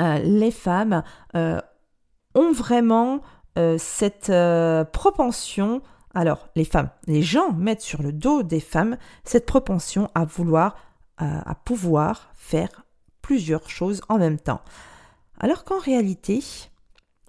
[0.00, 1.02] euh, les femmes
[1.34, 3.20] ont vraiment
[3.78, 4.32] cette
[4.92, 5.82] propension.
[6.14, 10.76] Alors, les femmes, les gens mettent sur le dos des femmes cette propension à vouloir,
[11.18, 12.84] à pouvoir faire
[13.22, 14.60] plusieurs choses en même temps.
[15.38, 16.42] Alors qu'en réalité,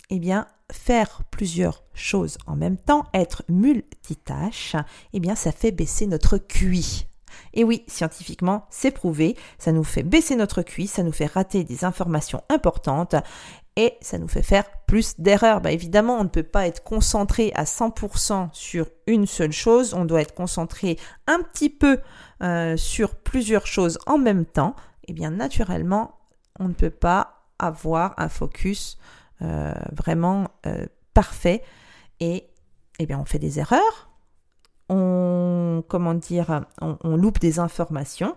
[0.10, 4.76] eh bien, faire plusieurs choses en même temps, être multitâche,
[5.14, 7.08] eh bien ça fait baisser notre QI.
[7.54, 11.64] Et oui, scientifiquement, c'est prouvé, ça nous fait baisser notre QI, ça nous fait rater
[11.64, 13.16] des informations importantes
[13.76, 15.62] et ça nous fait faire plus d'erreurs.
[15.62, 20.06] Bah, évidemment, on ne peut pas être concentré à 100% sur une seule chose, on
[20.06, 22.00] doit être concentré un petit peu
[22.42, 24.76] euh, sur plusieurs choses en même temps.
[25.04, 26.18] Et eh bien naturellement,
[26.60, 28.98] on ne peut pas avoir un focus
[29.42, 31.64] euh, vraiment euh, parfait.
[32.20, 32.48] Et
[33.00, 34.10] eh on fait des erreurs,
[34.90, 38.36] on comment dire, on loupe des informations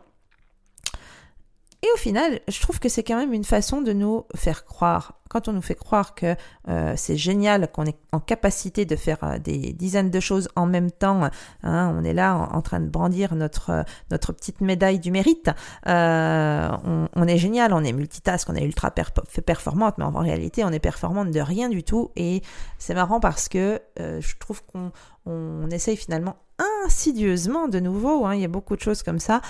[1.82, 5.20] et au final, je trouve que c'est quand même une façon de nous faire croire,
[5.30, 6.34] quand on nous fait croire que
[6.68, 10.66] euh, c'est génial, qu'on est en capacité de faire euh, des dizaines de choses en
[10.66, 11.30] même temps,
[11.62, 15.48] hein, on est là en, train de brandir notre, euh, notre petite médaille du mérite,
[15.86, 20.80] on, est génial, on est multitask, on est ultra performante, mais en réalité on est
[20.80, 22.10] performante de rien du tout.
[22.16, 22.42] Et
[22.78, 24.92] c'est marrant parce que je trouve qu'on
[25.24, 26.36] on essaye finalement
[26.84, 29.40] insidieusement de nouveau, hein, il y a beaucoup de choses comme ça,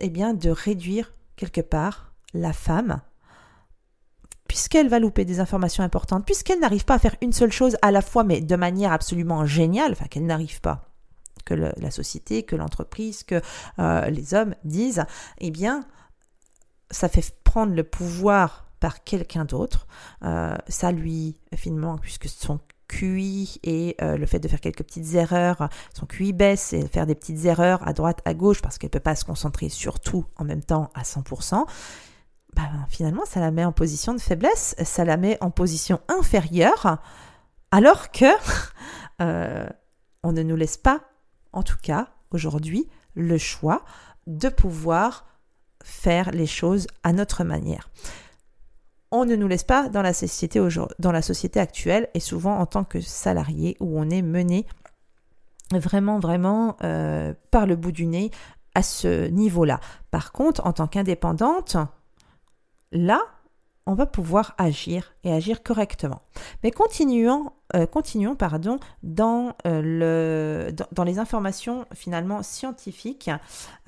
[0.00, 3.00] eh bien de réduire quelque part, la femme,
[4.48, 7.90] puisqu'elle va louper des informations importantes, puisqu'elle n'arrive pas à faire une seule chose à
[7.90, 10.90] la fois, mais de manière absolument géniale, enfin qu'elle n'arrive pas,
[11.44, 13.40] que la société, que l'entreprise, que
[13.78, 15.04] euh, les hommes disent,
[15.38, 15.84] eh bien,
[16.90, 19.86] ça fait prendre le pouvoir par quelqu'un d'autre.
[20.22, 25.14] Euh, ça lui, finalement, puisque son QI et euh, le fait de faire quelques petites
[25.14, 28.90] erreurs, son QI baisse et faire des petites erreurs à droite, à gauche parce qu'elle
[28.90, 31.64] peut pas se concentrer sur tout en même temps à 100%,
[32.56, 36.98] bah, finalement ça la met en position de faiblesse, ça la met en position inférieure,
[37.70, 38.24] alors que
[39.22, 39.68] euh,
[40.22, 41.02] on ne nous laisse pas,
[41.52, 43.84] en tout cas aujourd'hui, le choix
[44.26, 45.26] de pouvoir
[45.82, 47.88] faire les choses à notre manière
[49.10, 53.76] on ne nous laisse pas dans la société actuelle et souvent en tant que salarié
[53.80, 54.66] où on est mené
[55.72, 58.30] vraiment vraiment euh, par le bout du nez
[58.74, 59.80] à ce niveau-là.
[60.10, 61.76] Par contre, en tant qu'indépendante,
[62.92, 63.22] là,
[63.88, 66.20] on va pouvoir agir et agir correctement.
[66.62, 73.30] Mais continuons, euh, continuons pardon, dans, euh, le, dans, les informations finalement scientifiques,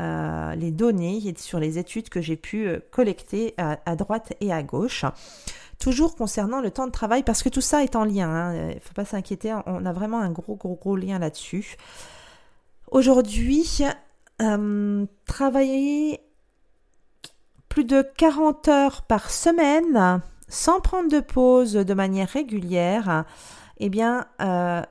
[0.01, 5.05] euh, les données sur les études que j'ai pu collecter à, droite et à gauche.
[5.79, 8.71] Toujours concernant le temps de travail, parce que tout ça est en lien, hein.
[8.71, 11.77] il ne faut pas s'inquiéter, on a vraiment un gros, gros, gros lien là-dessus.
[12.91, 13.83] Aujourd'hui,
[15.27, 16.21] travailler
[17.71, 23.25] plus de 40 heures par semaine, sans prendre de pause de manière régulière,
[23.79, 24.83] eh bien, euh,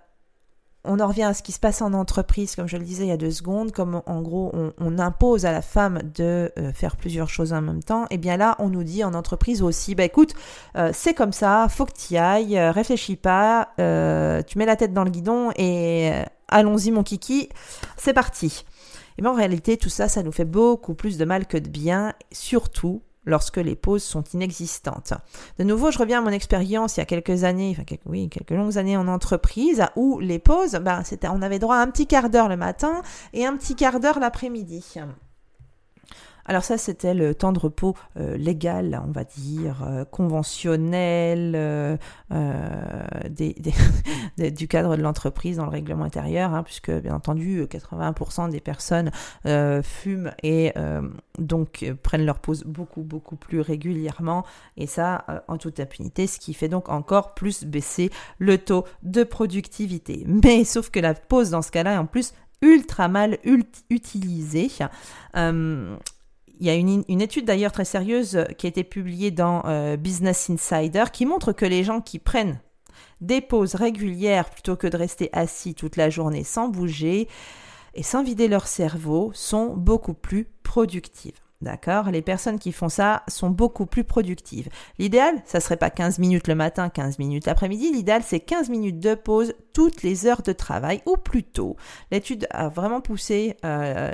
[0.86, 3.10] on en revient à ce qui se passe en entreprise, comme je le disais il
[3.10, 6.96] y a deux secondes, comme en gros on, impose à la femme de euh, faire
[6.96, 10.06] plusieurs choses en même temps, eh bien là on nous dit en entreprise aussi, bah
[10.06, 10.34] écoute,
[10.78, 14.94] euh, c'est comme ça, faut que tu y ailles, réfléchis pas, tu mets la tête
[14.94, 16.12] dans le guidon et
[16.48, 17.50] allons-y mon kiki,
[17.98, 18.64] c'est parti.
[19.20, 21.68] Et bien en réalité tout ça, ça nous fait beaucoup plus de mal que de
[21.68, 25.12] bien, surtout lorsque les pauses sont inexistantes.
[25.58, 28.52] De nouveau, je reviens à mon expérience il y a quelques années, enfin oui, quelques
[28.52, 32.30] longues années en entreprise, où les pauses, ben, on avait droit à un petit quart
[32.30, 33.02] d'heure le matin
[33.34, 34.86] et un petit quart d'heure l'après-midi.
[36.50, 41.96] Alors ça, c'était le temps de repos euh, légal, on va dire, euh, conventionnel, euh,
[44.38, 49.12] du cadre de l'entreprise dans le règlement intérieur, hein, puisque bien entendu, 80% des personnes
[49.84, 50.74] fument et
[51.38, 54.44] donc prennent leur pause beaucoup, beaucoup plus régulièrement.
[54.76, 58.10] Et ça, en toute impunité, ce qui fait donc encore plus baisser
[58.40, 60.24] le taux de productivité.
[60.26, 63.38] Mais sauf que la pause dans ce cas-là est en plus ultra mal
[63.90, 64.70] utilisée
[66.60, 70.50] il y a une, étude d'ailleurs très sérieuse qui a été publiée dans euh, Business
[70.50, 72.60] Insider qui montre que les gens qui prennent
[73.22, 77.28] des pauses régulières plutôt que de rester assis toute la journée sans bouger
[77.94, 81.40] et sans vider leur cerveau sont beaucoup plus productives.
[81.62, 82.10] D'accord?
[82.10, 84.70] Les personnes qui font ça sont beaucoup plus productives.
[84.98, 87.92] L'idéal, ça serait pas 15 minutes le matin, 15 minutes l'après-midi.
[87.92, 91.76] L'idéal, c'est 15 minutes de pause toutes les heures de travail ou plus tôt.
[92.12, 94.14] L'étude a vraiment poussé euh,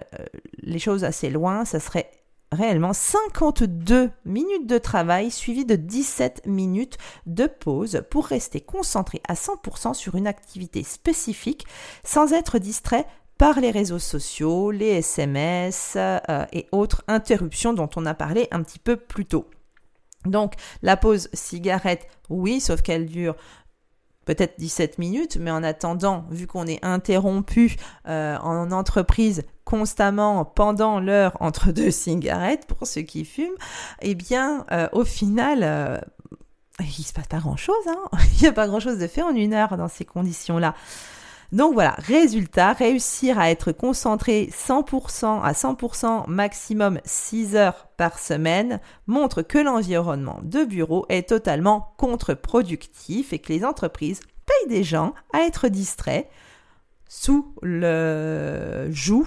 [0.57, 1.65] les choses assez loin.
[1.65, 2.09] Ça serait
[2.55, 9.35] réellement 52 minutes de travail suivies de 17 minutes de pause pour rester concentré à
[9.35, 11.67] 100% sur une activité spécifique
[12.03, 13.05] sans être distrait
[13.37, 16.19] par les réseaux sociaux, les SMS euh,
[16.53, 19.49] et autres interruptions dont on a parlé un petit peu plus tôt.
[20.25, 23.35] Donc la pause cigarette, oui, sauf qu'elle dure
[24.25, 27.75] peut-être 17 minutes, mais en attendant, vu qu'on est interrompu
[28.07, 33.55] euh, en entreprise constamment pendant l'heure entre deux cigarettes, pour ceux qui fument,
[34.01, 35.99] eh bien, euh, au final, euh,
[36.79, 37.75] il se passe pas grand-chose.
[37.87, 40.75] Hein il n'y a pas grand-chose de fait en une heure dans ces conditions-là.
[41.55, 48.81] Donc voilà, résultat, réussir à être concentré 100% à 100% maximum 6 heures par semaine
[49.07, 55.13] montre que l'environnement de bureau est totalement contre-productif et que les entreprises payent des gens
[55.31, 56.27] à être distraits
[57.07, 59.25] sous le joug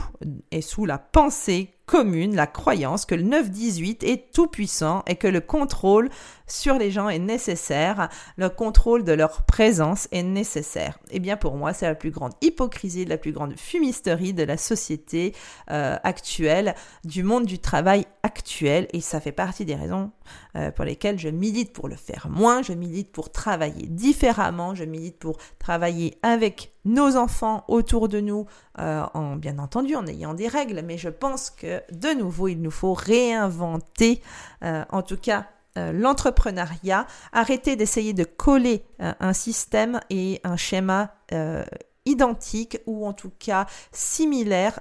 [0.50, 5.26] et sous la pensée commune, la croyance que le 9-18 est tout puissant et que
[5.26, 6.10] le contrôle
[6.46, 10.98] sur les gens est nécessaire, le contrôle de leur présence est nécessaire.
[11.10, 14.56] Eh bien pour moi, c'est la plus grande hypocrisie, la plus grande fumisterie de la
[14.56, 15.34] société
[15.70, 16.74] euh, actuelle,
[17.04, 20.10] du monde du travail actuel, et ça fait partie des raisons
[20.56, 24.84] euh, pour lesquelles je milite pour le faire moins, je milite pour travailler différemment, je
[24.84, 28.46] milite pour travailler avec nos enfants autour de nous,
[28.78, 32.60] euh, en bien entendu en ayant des règles, mais je pense que de nouveau, il
[32.60, 34.22] nous faut réinventer,
[34.62, 35.46] en tout cas
[35.78, 41.64] euh, l'entrepreneuriat, arrêter d'essayer de coller euh, un système et un schéma euh,
[42.04, 44.80] identique ou en tout cas similaire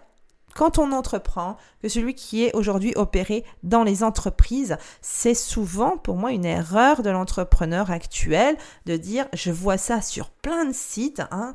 [0.56, 4.78] quand on entreprend que celui qui est aujourd'hui opéré dans les entreprises.
[5.02, 8.58] C'est souvent pour moi une erreur de l'entrepreneur actuel
[8.88, 11.54] de dire je vois ça sur plein de sites, hein,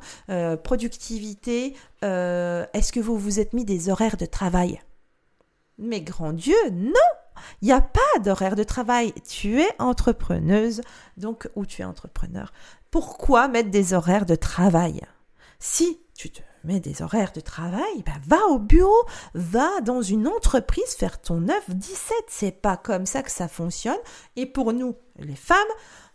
[0.63, 4.79] productivité, est-ce que vous vous êtes mis des horaires de travail?
[5.77, 6.93] Mais grand Dieu, non
[7.61, 9.13] il n'y a pas d'horaire de travail.
[9.27, 10.81] Tu es entrepreneuse,
[11.17, 12.51] donc, ou tu es entrepreneur.
[12.91, 15.01] Pourquoi mettre des horaires de travail?
[15.59, 20.27] Si tu te mets des horaires de travail, ben va au bureau, va dans une
[20.27, 22.11] entreprise faire ton 9-17.
[22.27, 23.97] C'est pas comme ça que ça fonctionne.
[24.35, 25.57] Et pour nous, les femmes,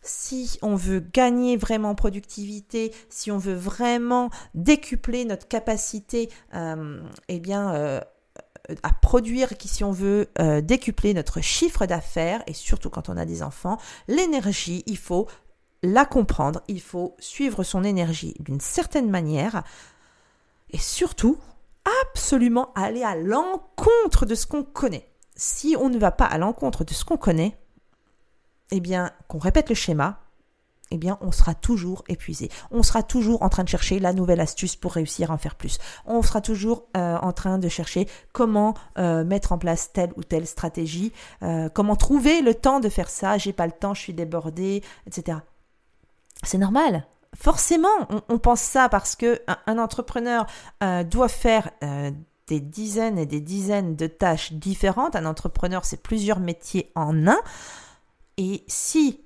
[0.03, 7.41] si on veut gagner vraiment productivité, si on veut vraiment décupler notre capacité, euh, eh
[7.41, 8.01] bien, euh,
[8.83, 13.17] à produire, qui si on veut euh, décupler notre chiffre d'affaires, et surtout quand on
[13.17, 13.79] a des enfants,
[14.09, 15.27] l'énergie, il faut
[15.83, 19.63] la comprendre, il faut suivre son énergie d'une certaine manière,
[20.71, 21.39] et surtout,
[22.03, 25.09] absolument aller à l'encontre de ce qu'on connaît.
[25.37, 27.59] Si on ne va pas à l'encontre de ce qu'on connaît,
[28.71, 30.21] eh bien, qu'on répète le schéma,
[30.91, 32.51] eh bien, on sera toujours épuisé.
[32.71, 35.55] On sera toujours en train de chercher la nouvelle astuce pour réussir à en faire
[35.55, 35.79] plus.
[36.07, 40.23] On sera toujours euh, en train de chercher comment euh, mettre en place telle ou
[40.23, 43.39] telle stratégie, euh, comment trouver le temps de faire ça.
[43.39, 45.39] J'ai pas le temps, je suis débordé, etc.
[46.43, 47.07] C'est normal.
[47.37, 47.89] Forcément,
[48.31, 50.47] on, pense ça parce que un entrepreneur
[51.11, 51.71] doit faire
[52.47, 55.15] des dizaines et des dizaines de tâches différentes.
[55.15, 57.39] Un entrepreneur, c'est plusieurs métiers en un.
[58.39, 59.21] Et si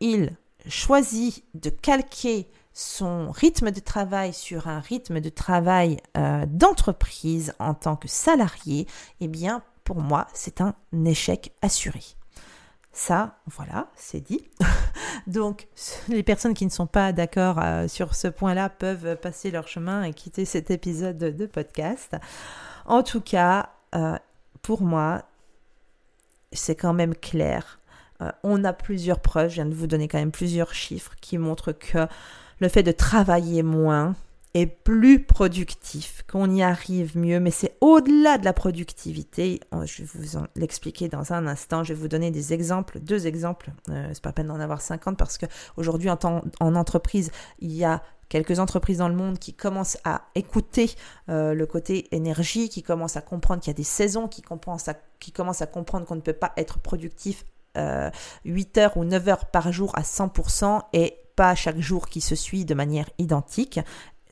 [0.00, 0.36] il
[0.68, 7.72] choisit de calquer son rythme de travail sur un rythme de travail euh, d'entreprise en
[7.72, 8.86] tant que salarié,
[9.20, 10.74] eh bien, pour moi, c'est un
[11.06, 12.02] échec assuré.
[12.92, 14.42] Ça, voilà, c'est dit.
[15.26, 15.68] Donc,
[16.08, 20.02] les personnes qui ne sont pas d'accord euh, sur ce point-là peuvent passer leur chemin
[20.02, 22.16] et quitter cet épisode de, podcast.
[22.84, 24.16] En tout cas, euh,
[24.60, 25.22] pour moi,
[26.52, 27.80] c'est quand même clair.
[28.42, 31.72] On a plusieurs preuves, je viens de vous donner quand même plusieurs chiffres qui montrent
[31.72, 32.06] que
[32.60, 34.14] le fait de travailler moins
[34.54, 39.60] est plus productif, qu'on y arrive mieux, mais c'est au-delà de la productivité.
[39.70, 41.84] Oh, je vais vous l'expliquer dans un instant.
[41.84, 43.70] Je vais vous donner des exemples, deux exemples.
[43.90, 45.44] Euh, c'est pas peine d'en avoir 50 parce que
[45.76, 46.18] aujourd'hui en,
[46.60, 50.90] en entreprise, il y a quelques entreprises dans le monde qui commencent à écouter
[51.28, 54.42] euh, le côté énergie, qui commencent à comprendre qu'il y a des saisons, qui
[55.20, 57.44] qui commencent à comprendre qu'on ne peut pas être productif
[58.44, 62.20] 8 euh, heures ou 9 heures par jour à 100% et pas chaque jour qui
[62.20, 63.80] se suit de manière identique.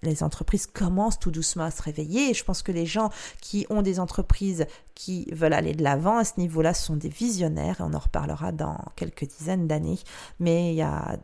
[0.02, 3.80] Les entreprises commencent tout doucement à se réveiller je pense que les gens qui ont
[3.80, 7.94] des entreprises qui veulent aller de l'avant à ce niveau-là sont des visionnaires et on
[7.94, 9.98] en reparlera dans quelques dizaines d'années.
[10.40, 11.16] Mais il y a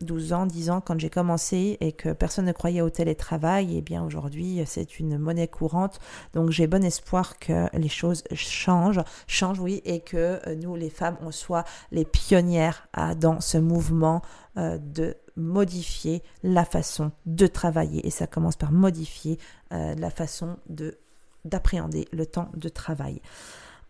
[0.00, 3.78] 12 ans, 10 ans, quand j'ai commencé et que personne ne croyait au télétravail, et
[3.78, 6.00] eh bien aujourd'hui c'est une monnaie courante.
[6.34, 10.90] Donc j'ai bon espoir que les choses changent, changent oui, et que euh, nous les
[10.90, 14.22] femmes on soit les pionnières dans ce mouvement
[14.56, 18.06] euh, de modifier la façon de travailler.
[18.06, 19.38] Et ça commence par modifier
[19.72, 20.98] euh, la façon de
[21.44, 23.22] d'appréhender le temps de travail.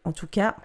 [0.04, 0.56] En tout cas,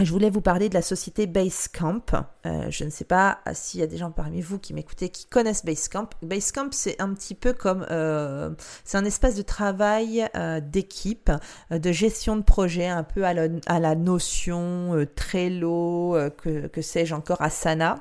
[0.00, 2.02] je voulais vous parler de la société Basecamp.
[2.44, 5.26] Euh, je ne sais pas s'il y a des gens parmi vous qui m'écoutez qui
[5.26, 6.10] connaissent Basecamp.
[6.22, 7.86] Basecamp, c'est un petit peu comme...
[7.90, 8.50] Euh,
[8.84, 11.30] c'est un espace de travail euh, d'équipe,
[11.70, 17.14] de gestion de projet, un peu à la, à la notion Trello, que, que sais-je
[17.14, 17.96] encore, Asana.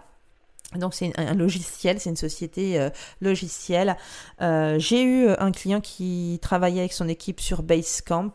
[0.73, 2.89] Donc c'est un logiciel, c'est une société euh,
[3.21, 3.95] logicielle.
[4.41, 8.31] Euh, j'ai eu un client qui travaillait avec son équipe sur Basecamp.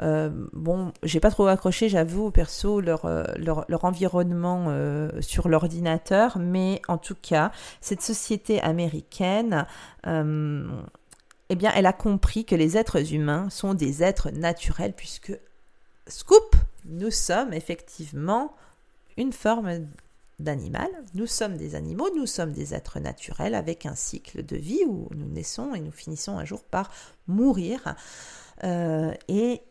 [0.00, 3.06] Euh, bon, j'ai pas trop accroché, j'avoue, perso, leur,
[3.36, 4.72] leur, leur environnement
[5.20, 9.66] sur l'ordinateur, mais en tout cas, cette société américaine,
[10.04, 15.38] eh bien, elle a compris que les êtres humains sont des êtres naturels, puisque,
[16.06, 18.54] scoop, nous sommes effectivement
[19.16, 19.86] une forme
[20.38, 20.90] d'animal.
[21.14, 25.08] Nous sommes des animaux, nous sommes des êtres naturels avec un cycle de vie où
[25.14, 26.90] nous naissons et nous finissons un jour par
[27.26, 27.94] mourir.
[28.64, 29.62] Euh, et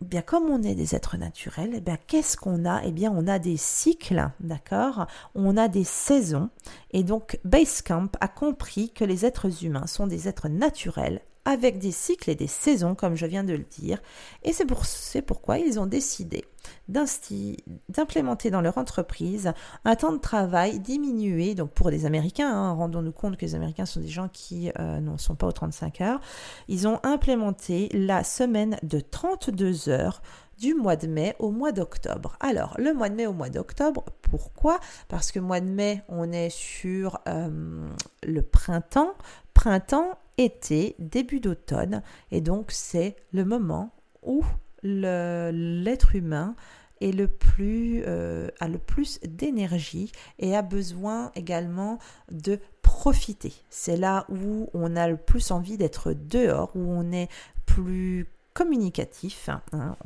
[0.00, 2.82] bien comme on est des êtres naturels, eh qu'est-ce qu'on a?
[2.84, 5.06] Eh bien on a des cycles, d'accord?
[5.34, 6.50] On a des saisons
[6.90, 11.20] et donc Basecamp a compris que les êtres humains sont des êtres naturels
[11.50, 14.00] avec des cycles et des saisons, comme je viens de le dire.
[14.44, 14.82] Et c'est pour,
[15.26, 16.44] pourquoi ils ont décidé
[16.88, 19.52] d'implémenter dans leur entreprise
[19.84, 21.54] un temps de travail diminué.
[21.54, 25.00] Donc pour les Américains, hein, rendons-nous compte que les Américains sont des gens qui euh,
[25.00, 26.20] ne sont pas aux 35 heures.
[26.68, 30.22] Ils ont implémenté la semaine de 32 heures
[30.58, 32.36] du mois de mai au mois d'octobre.
[32.38, 34.78] Alors, le mois de mai au mois d'octobre, pourquoi?
[35.08, 37.88] Parce que mois de mai, on est sur euh,
[38.22, 39.14] le printemps.
[39.54, 44.44] Printemps été, début d'automne, et donc c'est le moment où
[44.82, 46.54] l'être humain
[47.02, 51.98] euh, a le plus d'énergie et a besoin également
[52.30, 53.52] de profiter.
[53.70, 57.28] C'est là où on a le plus envie d'être dehors, où on est
[57.66, 58.26] plus
[58.60, 59.48] communicatif.
[59.48, 59.96] Hein.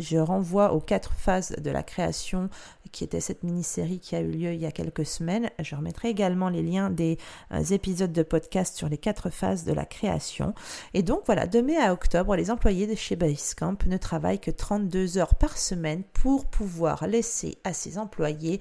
[0.00, 2.50] je renvoie aux quatre phases de la création,
[2.90, 5.50] qui était cette mini-série qui a eu lieu il y a quelques semaines.
[5.60, 7.16] Je remettrai également les liens des
[7.52, 10.52] euh, épisodes de podcast sur les quatre phases de la création.
[10.94, 14.50] Et donc voilà, de mai à octobre, les employés de chez Basecamp ne travaillent que
[14.50, 18.60] 32 heures par semaine pour pouvoir laisser à ses employés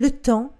[0.00, 0.50] le temps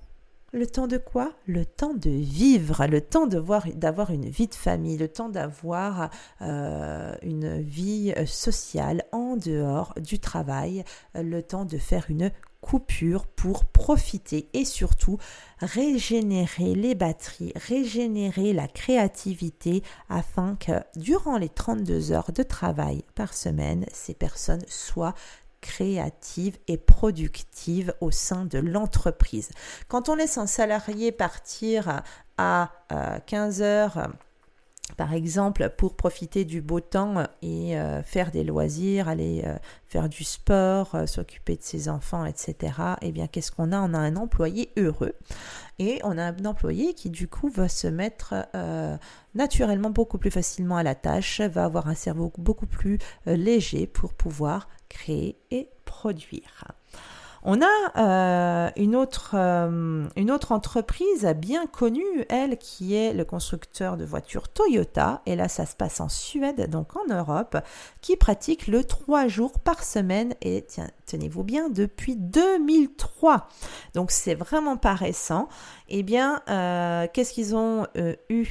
[0.57, 1.33] le temps de quoi?
[1.47, 7.15] Le temps de vivre, le temps d'avoir une vie de famille, le temps d'avoir euh,
[7.23, 10.83] une vie sociale en dehors du travail,
[11.15, 12.31] le temps de faire une
[12.67, 15.19] coupure pour profiter et surtout
[15.61, 23.35] régénérer les batteries, régénérer la créativité afin que durant les 32 heures de travail par
[23.35, 25.15] semaine, ces personnes soient
[25.61, 29.51] créative et productive au sein de l'entreprise.
[29.89, 32.03] Quand on laisse un salarié partir
[32.39, 32.71] à
[33.27, 34.09] 15 heures
[34.97, 39.57] par exemple, pour profiter du beau temps et euh, faire des loisirs, aller euh,
[39.87, 43.81] faire du sport, euh, s'occuper de ses enfants, etc., eh bien, qu'est-ce qu'on a?
[43.81, 45.15] On a un employé heureux
[45.79, 48.35] et on a un employé qui, du coup, va se mettre
[49.35, 54.15] naturellement beaucoup plus facilement à la tâche, va avoir un cerveau beaucoup plus léger pour
[54.15, 56.65] pouvoir créer et produire.
[57.49, 57.67] On a
[57.97, 64.05] euh, une, autre, euh, une autre entreprise bien connue, elle, qui est le constructeur de
[64.05, 67.57] voitures Toyota, et là ça se passe en Suède, donc en Europe,
[68.01, 73.47] qui pratique le 3 jours par semaine, et tiens, tenez-vous bien, depuis 2003.
[73.95, 75.49] Donc c'est vraiment pas récent.
[75.89, 77.87] Eh bien, euh, qu'est-ce qu'ils ont
[78.29, 78.45] eu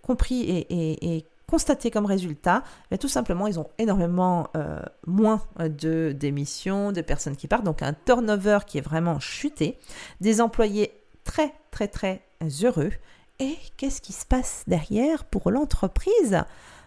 [0.00, 6.12] compris et, et constaté comme résultat mais Tout simplement, ils ont énormément euh, moins de
[6.12, 9.78] d'émissions, de personnes qui partent, donc un turnover qui est vraiment chuté,
[10.22, 10.92] des employés
[11.24, 12.22] très très très
[12.62, 12.92] heureux.
[13.38, 16.42] Et qu'est-ce qui se passe derrière pour l'entreprise?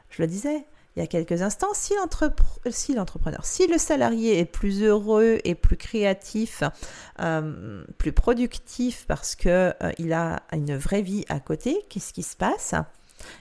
[0.09, 4.81] Je le disais, il y a quelques instants, si l'entrepreneur, si, le salarié est plus
[4.81, 6.63] heureux et plus créatif,
[7.19, 12.23] euh, plus productif parce qu'il euh, il a une vraie vie à côté, qu'est-ce qui
[12.23, 12.73] se passe?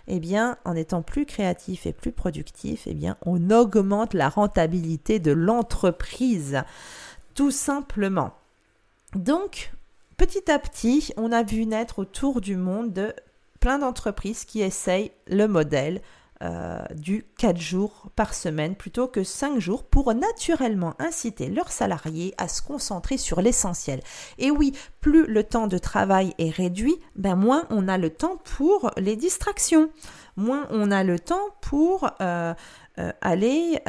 [0.09, 5.19] Eh bien, en étant plus créatif et plus productif, eh bien, on augmente la rentabilité
[5.19, 6.63] de l'entreprise,
[7.35, 8.35] tout simplement.
[9.15, 9.73] Donc,
[10.17, 13.15] petit à petit, on a vu naître autour du monde de
[13.61, 16.01] plein d'entreprises qui essayent le modèle
[16.45, 22.35] euh, du 4 jours par semaine plutôt que 5 jours pour naturellement inciter leurs salariés
[22.37, 24.03] à se concentrer sur l'essentiel.
[24.37, 28.37] Et oui, plus le temps de travail est réduit, ben moins on a le temps
[28.57, 29.89] pour les distractions,
[30.37, 32.53] moins on a le temps pour euh,
[32.99, 33.81] euh, aller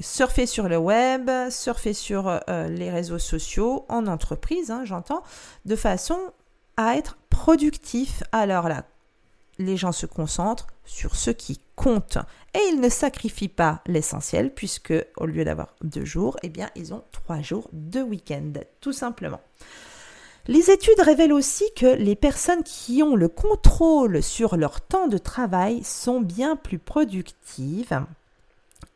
[0.00, 5.22] surfer sur le web, surfer sur les réseaux sociaux en entreprise, hein, j'entends,
[5.66, 6.18] de façon
[6.78, 8.22] à être productif.
[8.32, 8.84] Alors là,
[9.58, 12.18] les gens se concentrent sur ce qui compte
[12.54, 16.92] et ils ne sacrifient pas l'essentiel puisque au lieu d'avoir deux jours, eh bien ils
[16.92, 19.40] ont trois jours de week-end, tout simplement.
[20.46, 25.18] Les études révèlent aussi que les personnes qui ont le contrôle sur leur temps de
[25.18, 28.00] travail sont bien plus productives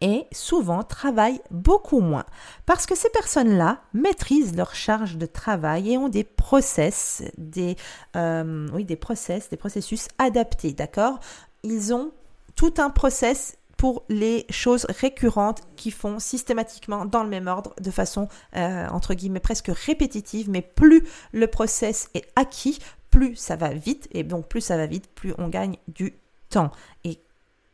[0.01, 2.25] et souvent travaillent beaucoup moins
[2.65, 7.77] parce que ces personnes-là maîtrisent leur charge de travail et ont des process, des,
[8.17, 11.21] euh, process, des processus adaptés, d'accord?
[11.63, 12.13] Ils ont
[12.57, 17.91] tout un process pour les choses récurrentes qui font systématiquement dans le même ordre, de
[17.91, 22.79] façon euh, entre guillemets presque répétitive, mais plus le process est acquis,
[23.11, 26.15] plus ça va vite, et donc plus ça va vite, plus on gagne du
[26.49, 26.71] temps.
[27.03, 27.19] Et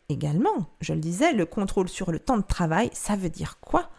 [0.09, 3.91] également, je le disais, le contrôle sur le temps de travail, ça veut dire quoi?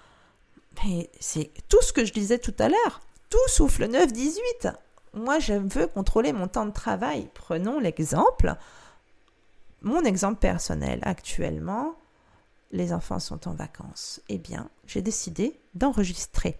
[1.19, 3.01] C'est tout ce que je disais tout à l'heure.
[3.29, 4.73] Tout souffle le 9-18.
[5.13, 7.29] Moi, je veux contrôler mon temps de travail.
[7.33, 8.55] Prenons l'exemple.
[9.81, 11.95] Mon exemple personnel actuellement,
[12.71, 14.21] les enfants sont en vacances.
[14.29, 16.59] Eh bien, j'ai décidé d'enregistrer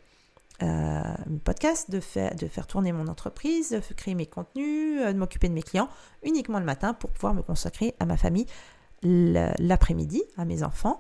[0.61, 5.13] euh, un podcast, de faire, de faire tourner mon entreprise, de créer mes contenus, euh,
[5.13, 5.89] de m'occuper de mes clients
[6.24, 8.45] uniquement le matin pour pouvoir me consacrer à ma famille
[9.01, 10.99] l'après-midi à mes enfants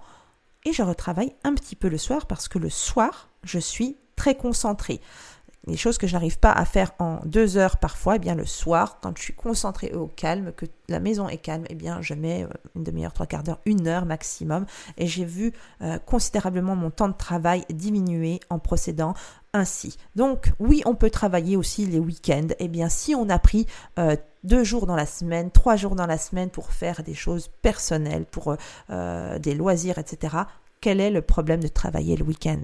[0.65, 4.35] et je retravaille un petit peu le soir parce que le soir, je suis très
[4.35, 5.01] concentrée.
[5.67, 8.45] Les choses que je n'arrive pas à faire en deux heures parfois, eh bien le
[8.45, 12.13] soir, quand je suis concentrée au calme, que la maison est calme, eh bien je
[12.13, 14.65] mets euh, une demi-heure, trois quarts d'heure, une heure maximum.
[14.97, 15.51] Et j'ai vu
[15.81, 19.13] euh, considérablement mon temps de travail diminuer en procédant
[19.51, 19.97] ainsi.
[20.15, 22.47] Donc oui, on peut travailler aussi les week-ends.
[22.59, 23.67] Eh bien si on a pris
[23.99, 27.49] euh, deux jours dans la semaine, trois jours dans la semaine pour faire des choses
[27.61, 28.55] personnelles, pour
[28.89, 30.37] des loisirs, etc.,
[30.79, 32.63] quel est le problème de travailler le week-end?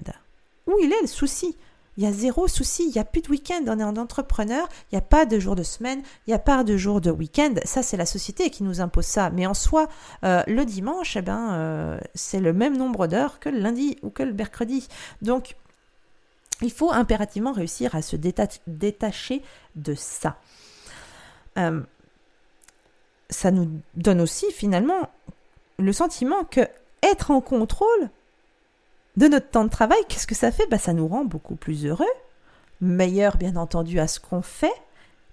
[0.66, 1.54] Où il est le souci?
[1.96, 4.68] Il y a zéro souci, il n'y a plus de week-end, on est en entrepreneur,
[4.90, 7.10] il n'y a pas de jour de semaine, il n'y a pas de jour de
[7.10, 7.54] week-end.
[7.64, 9.30] Ça, c'est la société qui nous impose ça.
[9.30, 9.88] Mais en soi,
[10.24, 14.10] euh, le dimanche, eh ben, euh, c'est le même nombre d'heures que le lundi ou
[14.10, 14.88] que le mercredi.
[15.22, 15.56] Donc,
[16.62, 19.42] il faut impérativement réussir à se détacher
[19.74, 20.38] de ça.
[21.58, 21.80] Euh,
[23.30, 25.10] ça nous donne aussi finalement
[25.78, 26.68] le sentiment que
[27.02, 28.10] être en contrôle,
[29.16, 30.66] de notre temps de travail, qu'est-ce que ça fait?
[30.70, 32.04] Bah, Ça nous rend beaucoup plus heureux,
[32.80, 34.74] meilleur bien entendu à ce qu'on fait,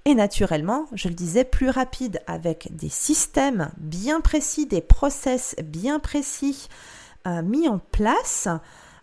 [0.05, 5.99] et naturellement, je le disais, plus rapide avec des systèmes bien précis, des process bien
[5.99, 6.67] précis
[7.25, 8.49] euh, mis en place,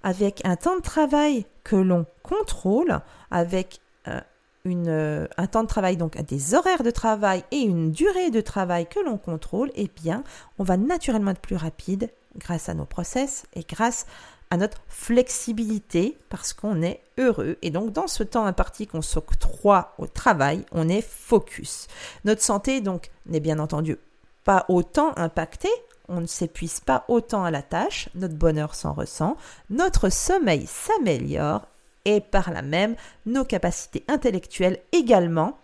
[0.02, 3.00] avec un temps de travail que l'on contrôle,
[3.30, 4.20] avec euh,
[4.64, 8.86] une, un temps de travail, donc des horaires de travail et une durée de travail
[8.86, 10.22] que l'on contrôle, eh bien,
[10.58, 14.06] on va naturellement être plus rapide grâce à nos process et grâce
[14.50, 17.56] à notre flexibilité parce qu'on est heureux.
[17.62, 21.86] Et donc, dans ce temps imparti qu'on s'octroie au travail, on est focus.
[22.24, 23.96] Notre santé, donc, n'est bien entendu
[24.44, 25.68] pas autant impactée.
[26.08, 29.36] On ne s'épuise pas autant à la tâche, notre bonheur s'en ressent,
[29.70, 31.68] notre sommeil s'améliore
[32.04, 32.96] et par là même
[33.26, 35.56] nos capacités intellectuelles également.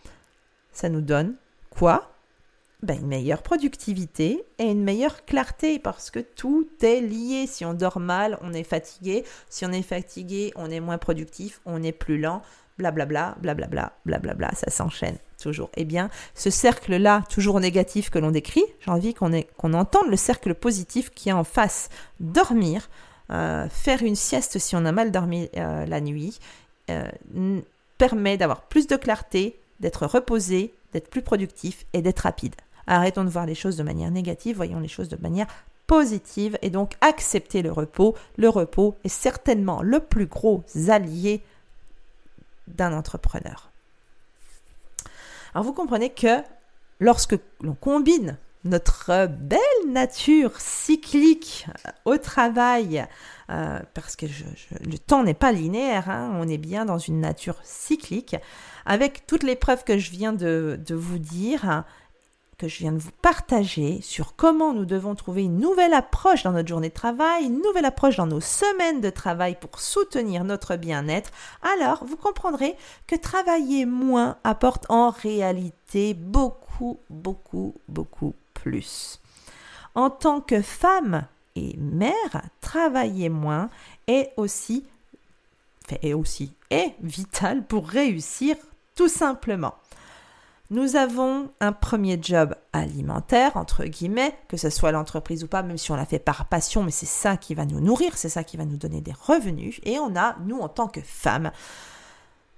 [0.73, 1.35] Ça nous donne
[1.71, 2.16] quoi?
[2.83, 7.47] Ben, une meilleure productivité et une meilleure clarté parce que tout est lié.
[7.47, 9.25] Si on dort mal, on est fatigué.
[9.49, 12.43] Si on est fatigué, on est moins productif, on est plus lent,
[12.79, 15.71] blablabla, blablabla, blablabla, ça s'enchaîne toujours.
[15.77, 20.17] Eh bien, ce cercle-là, toujours négatif que l'on décrit, j'ai envie qu'on qu'on entende le
[20.17, 21.89] cercle positif qui est en face.
[22.21, 22.89] Dormir,
[23.31, 26.39] euh, faire une sieste si on a mal dormi euh, la nuit,
[26.91, 27.11] euh,
[27.99, 32.55] permet d'avoir plus de clarté, d'être reposé, d'être plus productif et d'être rapide.
[32.87, 35.47] Arrêtons de voir les choses de manière négative, voyons les choses de manière
[35.87, 38.15] positive et donc accepter le repos.
[38.37, 41.43] Le repos est certainement le plus gros allié
[42.67, 43.71] d'un entrepreneur.
[45.55, 46.43] Alors vous comprenez que
[47.01, 51.67] lorsque l'on combine notre belle nature cyclique
[52.05, 53.07] au travail,
[53.49, 57.57] euh, parce que le temps n'est pas linéaire, hein, on est bien dans une nature
[57.63, 58.35] cyclique,
[58.85, 61.85] avec toutes les preuves que je viens de vous dire,
[62.59, 66.53] que je viens de vous partager sur comment nous devons trouver une nouvelle approche dans
[66.53, 70.77] notre journée de travail, une nouvelle approche dans nos semaines de travail pour soutenir notre
[70.77, 71.31] bien-être,
[71.63, 72.75] alors vous comprendrez
[73.07, 79.21] que travailler moins apporte en réalité beaucoup, beaucoup, beaucoup plus.
[79.95, 81.27] En tant que femme
[81.57, 83.69] et mère, travailler moins
[84.07, 84.85] est aussi,
[86.03, 88.57] est aussi est vital pour réussir
[88.95, 89.75] tout simplement.
[90.71, 95.79] Nous avons un premier job alimentaire, entre guillemets, que ce soit l'entreprise ou pas, même
[95.79, 98.43] si on la fait par passion, mais c'est ça qui va nous nourrir, c'est ça
[98.43, 99.81] qui va nous donner des revenus.
[99.85, 101.53] Et on a, nous, en tant que femmes,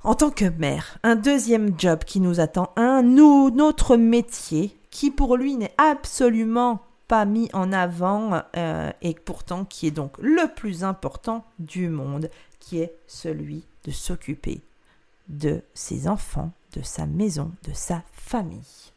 [0.04, 5.36] en tant que mère, un deuxième job qui nous attend, un autre métier qui pour
[5.36, 10.84] lui n'est absolument pas mis en avant euh, et pourtant qui est donc le plus
[10.84, 12.30] important du monde,
[12.60, 14.60] qui est celui de s'occuper
[15.28, 18.92] de ses enfants, de sa maison, de sa famille.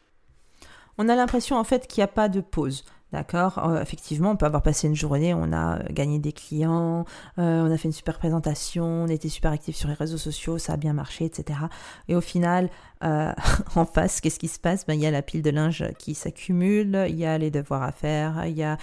[0.98, 2.84] On a l'impression en fait qu'il n'y a pas de pause.
[3.12, 7.04] D'accord euh, Effectivement, on peut avoir passé une journée, on a euh, gagné des clients,
[7.38, 10.56] euh, on a fait une super présentation, on était super actif sur les réseaux sociaux,
[10.56, 11.60] ça a bien marché, etc.
[12.08, 12.70] Et au final,
[13.74, 14.86] en face, qu'est-ce qui se passe?
[14.86, 17.82] Ben, Il y a la pile de linge qui s'accumule, il y a les devoirs
[17.82, 18.78] à faire, il y a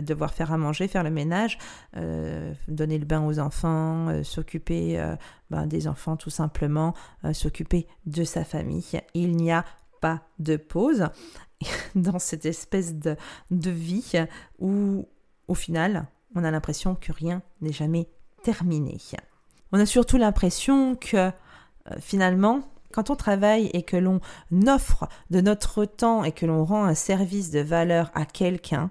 [0.00, 1.58] devoir faire à manger, faire le ménage,
[2.66, 5.00] donner le bain aux enfants, s'occuper
[5.50, 6.94] ben, des enfants tout simplement,
[7.32, 9.00] s'occuper de sa famille.
[9.14, 9.64] Il n'y a
[10.38, 11.08] de pause.
[11.94, 13.16] dans cette espèce de,
[13.50, 14.12] de vie
[14.58, 15.06] où,
[15.48, 18.08] au final, on a l'impression que rien n'est jamais
[18.42, 18.98] terminé.
[19.72, 21.30] On a surtout l'impression que, euh,
[22.00, 24.20] finalement, quand on travaille et que l'on
[24.66, 28.90] offre de notre temps et que l'on rend un service de valeur à quelqu'un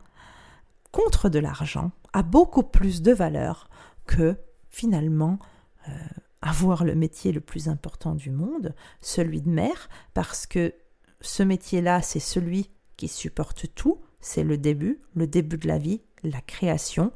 [0.92, 3.70] contre de l'argent, a beaucoup plus de valeur
[4.06, 4.36] que
[4.70, 5.40] finalement
[5.88, 5.92] euh,
[6.42, 10.74] avoir le métier le plus important du monde, celui de mère, parce que
[11.24, 16.02] ce métier-là, c'est celui qui supporte tout, c'est le début, le début de la vie,
[16.24, 17.12] la création.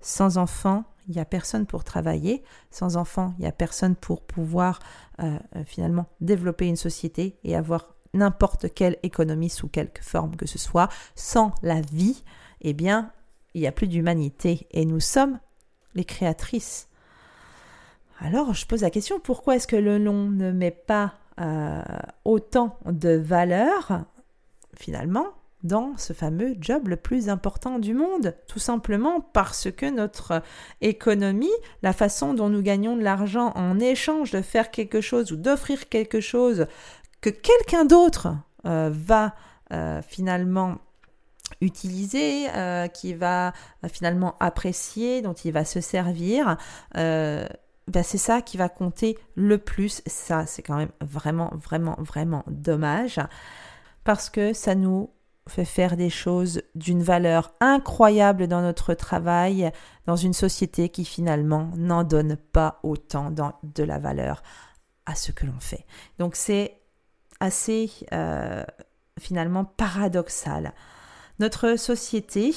[0.00, 2.42] Sans enfant, il n'y a personne pour travailler.
[2.70, 4.80] Sans enfant, il n'y a personne pour pouvoir
[5.20, 10.46] euh, euh, finalement développer une société et avoir n'importe quelle économie sous quelque forme que
[10.46, 10.88] ce soit.
[11.14, 12.22] Sans la vie,
[12.60, 13.12] eh bien,
[13.54, 15.38] il n'y a plus d'humanité et nous sommes
[15.94, 16.88] les créatrices.
[18.18, 21.82] Alors, je pose la question, pourquoi est-ce que le nom ne met pas euh,
[22.24, 24.04] autant de valeur,
[24.76, 25.26] finalement,
[25.62, 30.42] dans ce fameux job le plus important du monde, tout simplement parce que notre
[30.80, 31.52] économie,
[31.82, 35.88] la façon dont nous gagnons de l'argent en échange de faire quelque chose ou d'offrir
[35.88, 36.66] quelque chose
[37.20, 38.28] que quelqu'un d'autre
[38.66, 39.34] euh, va
[39.72, 40.78] euh, finalement
[41.60, 42.46] utiliser,
[42.94, 43.52] qui va
[43.92, 46.56] finalement apprécier, dont il va se servir,
[47.92, 50.02] ben, c'est ça qui va compter le plus.
[50.06, 53.20] Ça, c'est quand même vraiment, vraiment, vraiment dommage
[54.04, 55.10] parce que ça nous
[55.48, 59.72] fait faire des choses d'une valeur incroyable dans notre travail,
[60.06, 64.42] dans une société qui finalement n'en donne pas autant de la valeur
[65.06, 65.84] à ce que l'on fait.
[66.18, 66.78] Donc c'est
[67.40, 68.64] assez euh,
[69.18, 70.72] finalement paradoxal.
[71.40, 72.54] Notre société,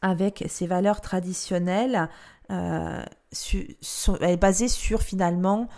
[0.00, 2.08] avec ses valeurs traditionnelles,
[2.52, 5.68] euh, elle est basée sur finalement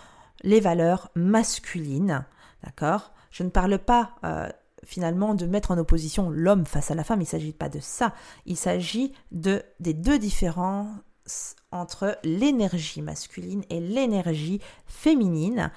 [0.43, 2.25] les valeurs masculines,
[2.65, 3.13] d'accord?
[3.31, 4.49] Je ne parle pas euh,
[4.85, 7.81] finalement de mettre en opposition l'homme face à la femme, il ne s'agit pas de
[7.81, 8.15] ça,
[8.47, 15.71] il s'agit de, des deux différences entre l'énergie masculine et l'énergie féminine,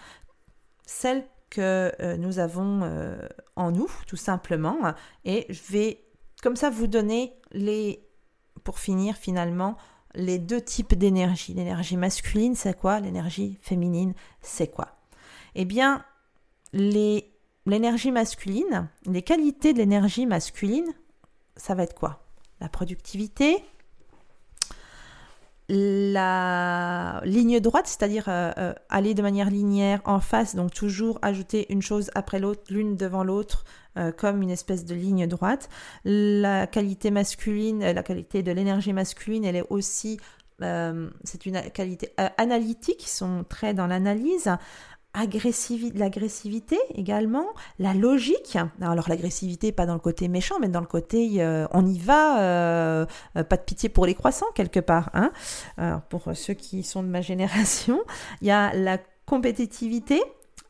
[0.86, 4.78] celle que euh, nous avons euh, en nous, tout simplement,
[5.26, 6.04] et je vais
[6.42, 8.10] comme ça vous donner les,
[8.64, 9.78] pour finir finalement,
[10.16, 11.54] les deux types d'énergie.
[11.54, 13.00] L'énergie masculine, c'est quoi?
[13.00, 14.98] L'énergie féminine, c'est quoi?
[15.56, 16.06] Eh bien,
[16.74, 20.94] l'énergie masculine, les qualités de l'énergie masculine,
[21.56, 22.26] ça va être quoi?
[22.60, 23.64] La productivité,
[25.70, 31.72] la ligne droite, c'est-à-dire euh, euh, aller de manière linéaire en face, donc toujours ajouter
[31.72, 33.64] une chose après l'autre, l'une devant l'autre,
[33.98, 35.70] euh, comme une espèce de ligne droite.
[36.04, 40.20] La qualité masculine, la qualité de l'énergie masculine, elle est aussi,
[40.60, 44.50] c'est une qualité analytique, ils sont très dans l'analyse
[45.16, 47.46] l'agressivité également,
[47.80, 48.58] la logique.
[48.82, 52.40] Alors l'agressivité pas dans le côté méchant, mais dans le côté euh, on y va,
[52.40, 53.06] euh,
[53.38, 55.10] euh, pas de pitié pour les croissants quelque part.
[55.14, 55.32] Hein.
[55.78, 58.02] Alors, pour ceux qui sont de ma génération,
[58.42, 60.22] il y a la compétitivité,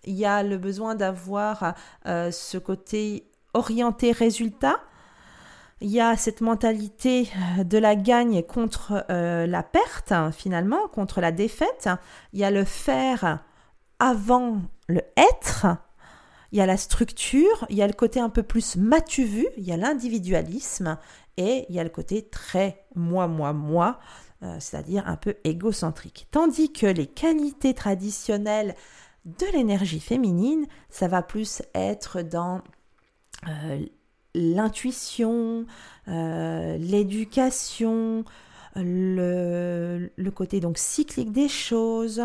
[0.03, 1.73] il y a le besoin d'avoir
[2.05, 4.75] ce côté orienté résultat.
[5.81, 11.89] Il y a cette mentalité de la gagne contre la perte, finalement, contre la défaite.
[12.33, 13.39] Il y a le faire
[14.03, 15.67] avant le être,
[16.51, 19.47] il y a la structure, il y a le côté un peu plus matu vu,
[19.55, 20.97] il y a l'individualisme
[21.37, 23.99] et il y a le côté très moi, moi, moi,
[24.43, 26.27] euh, c'est-à-dire un peu égocentrique.
[26.31, 28.75] Tandis que les qualités traditionnelles
[29.23, 32.61] de l'énergie féminine, ça va plus être dans
[33.47, 33.85] euh,
[34.35, 35.65] l'intuition,
[36.09, 38.25] euh, l'éducation,
[38.75, 42.21] le, le, côté donc cyclique des choses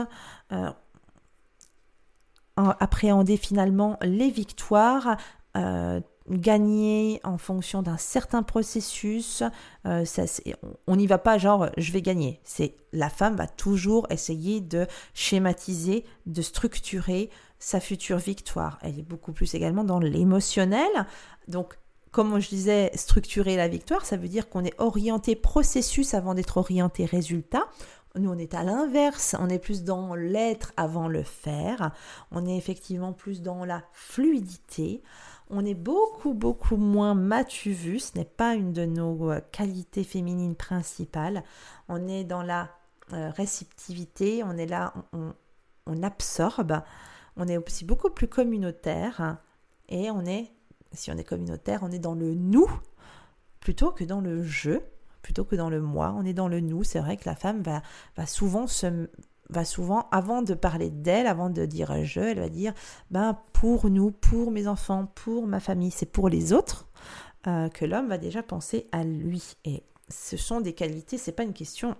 [2.80, 5.16] appréhender finalement les victoires,
[5.56, 9.42] euh, gagner en fonction d'un certain processus.
[9.86, 10.04] Euh,
[10.86, 12.40] on n'y va pas genre je vais gagner.
[12.44, 18.78] C'est la femme va toujours essayer de schématiser, de structurer sa future victoire.
[18.82, 20.90] Elle est beaucoup plus également dans l'émotionnel.
[21.48, 21.78] Donc
[22.10, 26.56] comme je disais, structurer la victoire, ça veut dire qu'on est orienté processus avant d'être
[26.56, 27.68] orienté résultat.
[28.16, 31.92] Nous, on est à l'inverse, on est plus dans l'être avant le faire,
[32.30, 35.02] on est effectivement plus dans la fluidité,
[35.50, 40.04] on est beaucoup, beaucoup moins matu vu, ce n'est pas une de nos euh, qualités
[40.04, 41.44] féminines principales,
[41.88, 42.70] on est dans la
[43.12, 45.32] euh, réceptivité, on est là, on,
[45.86, 46.82] on absorbe,
[47.36, 49.38] on est aussi beaucoup plus communautaire.
[49.88, 50.52] Et on est,
[50.92, 52.68] si on est communautaire, on est dans le nous
[53.60, 54.80] plutôt que dans le je
[55.22, 56.14] plutôt que dans le moi.
[56.16, 56.84] On est dans le nous.
[56.84, 57.82] C'est vrai que la femme va,
[58.16, 59.08] va souvent se
[59.50, 62.74] va souvent, avant de parler d'elle, avant de dire je, elle va dire
[63.10, 66.86] ben pour nous, pour mes enfants, pour ma famille, c'est pour les autres
[67.46, 69.56] euh, que l'homme va déjà penser à lui.
[69.64, 71.96] Et ce sont des qualités, c'est pas une question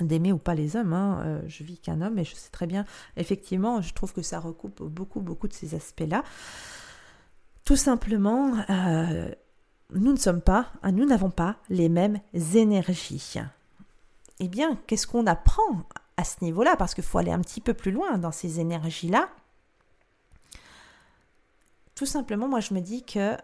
[0.00, 0.92] d'aimer ou pas les hommes.
[0.92, 1.22] Hein.
[1.24, 2.84] Euh, je vis qu'un homme et je sais très bien,
[3.16, 6.24] effectivement, je trouve que ça recoupe beaucoup, beaucoup de ces aspects-là.
[7.64, 9.30] Tout simplement, euh,
[9.92, 12.20] nous ne sommes pas, hein, nous n'avons pas les mêmes
[12.54, 13.36] énergies.
[14.40, 15.84] Eh bien, qu'est-ce qu'on apprend
[16.16, 16.76] à ce niveau-là?
[16.76, 19.28] Parce qu'il faut aller un petit peu plus loin dans ces énergies-là.
[21.94, 23.36] Tout simplement, moi, je me dis que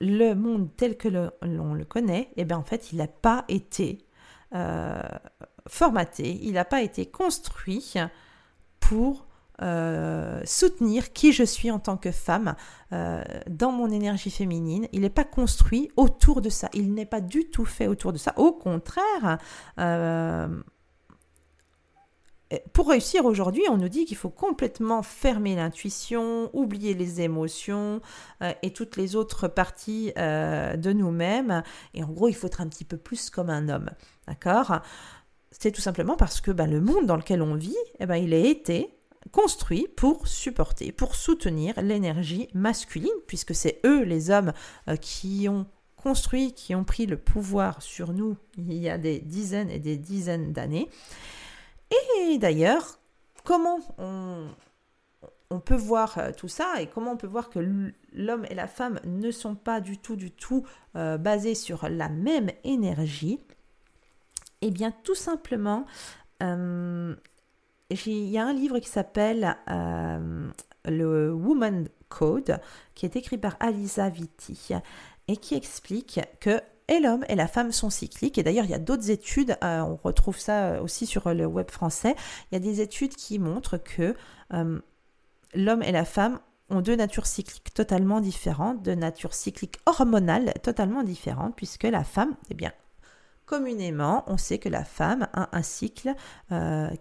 [0.00, 3.98] le monde tel que l'on le, connaît, eh bien, en fait, il n'a pas été
[4.54, 5.02] euh,
[5.66, 7.94] formaté, il n'a pas été construit
[8.80, 9.27] pour
[9.60, 12.54] euh, soutenir qui je suis en tant que femme
[12.92, 14.86] euh, dans mon énergie féminine.
[14.92, 16.68] Il n'est pas construit autour de ça.
[16.74, 18.34] Il n'est pas du tout fait autour de ça.
[18.36, 19.38] Au contraire,
[19.80, 20.46] euh,
[22.72, 28.00] pour réussir aujourd'hui, on nous dit qu'il faut complètement fermer l'intuition, oublier les émotions
[28.62, 31.62] et toutes les autres parties de nous-mêmes.
[31.92, 33.90] Et en gros, il faut être un petit peu plus comme un homme.
[34.26, 34.80] D'accord?
[35.50, 38.32] C'est tout simplement parce que ben, le monde dans lequel on vit, eh ben, il
[38.32, 38.97] a été
[39.28, 44.52] construit pour supporter, pour soutenir l'énergie masculine, puisque c'est eux, les hommes,
[44.88, 45.66] euh, qui ont
[45.96, 49.96] construit, qui ont pris le pouvoir sur nous il y a des dizaines et des
[49.96, 50.88] dizaines d'années.
[51.90, 52.98] Et d'ailleurs,
[53.44, 57.58] comment on, peut voir euh, tout ça et comment on peut voir que
[58.12, 60.64] l'homme et la femme ne sont pas du tout, du tout
[60.96, 63.40] euh, basés sur la même énergie?
[64.60, 65.86] Eh bien, tout simplement,
[67.90, 70.50] il y a un livre qui s'appelle euh,
[70.84, 72.60] le Woman Code,
[72.94, 74.72] qui est écrit par Alisa Vitti
[75.26, 76.60] et qui explique que
[76.90, 78.38] et l'homme et la femme sont cycliques.
[78.38, 81.70] Et d'ailleurs, il y a d'autres études, euh, on retrouve ça aussi sur le web
[81.70, 82.14] français,
[82.50, 84.14] il y a des études qui montrent que
[84.54, 84.80] euh,
[85.54, 91.02] l'homme et la femme ont deux natures cycliques totalement différentes, deux natures cycliques hormonales totalement
[91.02, 92.72] différentes, puisque la femme, eh bien,
[93.44, 96.14] communément, on sait que la femme a un cycle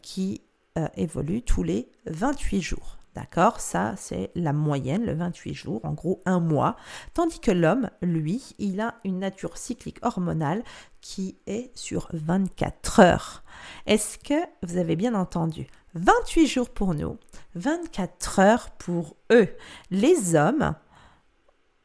[0.02, 0.42] qui
[0.78, 2.98] euh, évolue tous les 28 jours.
[3.16, 3.60] D'accord?
[3.60, 6.76] Ça, c'est la moyenne, le 28 jours, en gros un mois.
[7.16, 10.64] Tandis que l'homme, lui, il a une nature cyclique hormonale
[11.02, 13.44] qui est sur 24 heures.
[13.88, 15.66] Est-ce que vous avez bien entendu?
[15.96, 17.18] 28 jours pour nous,
[17.56, 19.50] 24 heures pour eux.
[19.90, 20.76] Les hommes,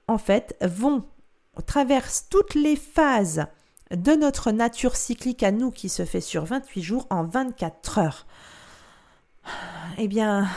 [0.09, 1.05] en fait, vont
[1.65, 3.47] traverser toutes les phases
[3.91, 8.27] de notre nature cyclique à nous qui se fait sur 28 jours en 24 heures.
[9.99, 10.49] Eh bien,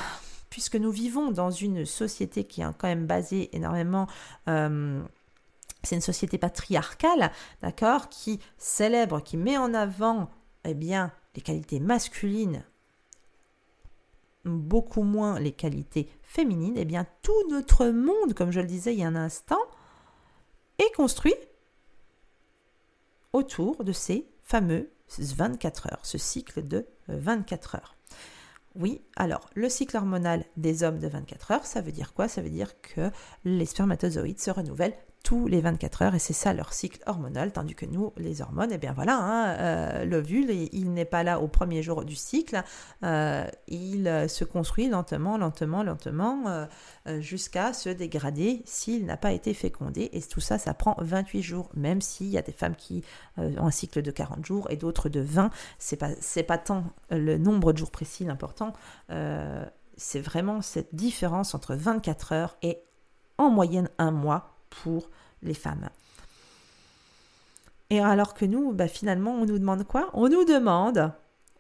[0.50, 4.08] puisque nous vivons dans une société qui est quand même basée énormément...
[4.48, 5.04] Euh,
[5.86, 7.32] c'est une société patriarcale,
[7.62, 10.32] d'accord, qui célèbre, qui met en avant,
[10.64, 12.64] eh bien, les qualités masculines,
[14.46, 19.00] beaucoup moins les qualités féminines, eh bien, tout notre monde, comme je le disais il
[19.00, 19.62] y a un instant,
[20.78, 21.36] est construit
[23.34, 27.96] autour de ces fameux 24 heures, ce cycle de 24 heures.
[28.76, 32.28] Oui, alors le cycle hormonal des hommes de 24 heures, ça veut dire quoi?
[32.28, 33.10] Ça veut dire que
[33.46, 37.74] les spermatozoïdes se renouvellent tous les 24 heures et c'est ça leur cycle hormonal, tandis
[37.74, 41.48] que nous, les hormones, eh bien voilà, hein, euh, l'ovule, il n'est pas là au
[41.48, 42.62] premier jour du cycle,
[43.04, 46.68] euh, il euh, se construit lentement, lentement, lentement,
[47.20, 51.70] jusqu'à se dégrader s'il n'a pas été fécondé et tout ça, ça prend 28 jours,
[51.74, 53.04] même s'il y a des femmes qui
[53.38, 55.50] ont un cycle de 40 jours et d'autres de 20,
[55.80, 58.74] c'est pas, c'est pas tant le nombre de jours précis l'important,
[59.98, 62.78] c'est vraiment cette différence entre 24 heures et
[63.38, 65.10] en moyenne un mois pour
[65.42, 65.90] les femmes.
[67.90, 70.10] Et alors que nous, bah, finalement, on nous demande quoi?
[70.14, 71.12] On nous demande,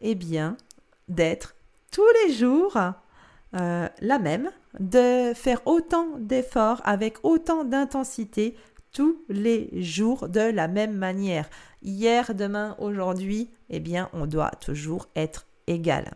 [0.02, 0.58] eh bien,
[1.08, 1.56] d'être
[1.92, 2.78] tous les jours
[3.56, 8.58] euh, la même, de faire autant d'efforts avec autant d'intensité
[8.92, 11.50] tous les jours de la même manière.
[11.84, 16.14] Hier, demain, aujourd'hui, eh bien, on doit toujours être égal.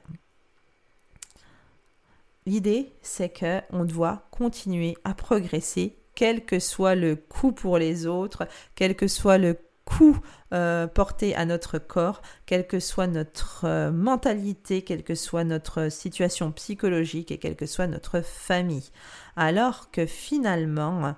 [2.45, 8.06] L'idée, c'est que on doit continuer à progresser quel que soit le coût pour les
[8.06, 8.46] autres,
[8.76, 10.20] quel que soit le coût
[10.52, 15.88] euh, porté à notre corps, quelle que soit notre euh, mentalité, quelle que soit notre
[15.88, 18.90] situation psychologique et quelle que soit notre famille.
[19.38, 21.16] Alors que finalement,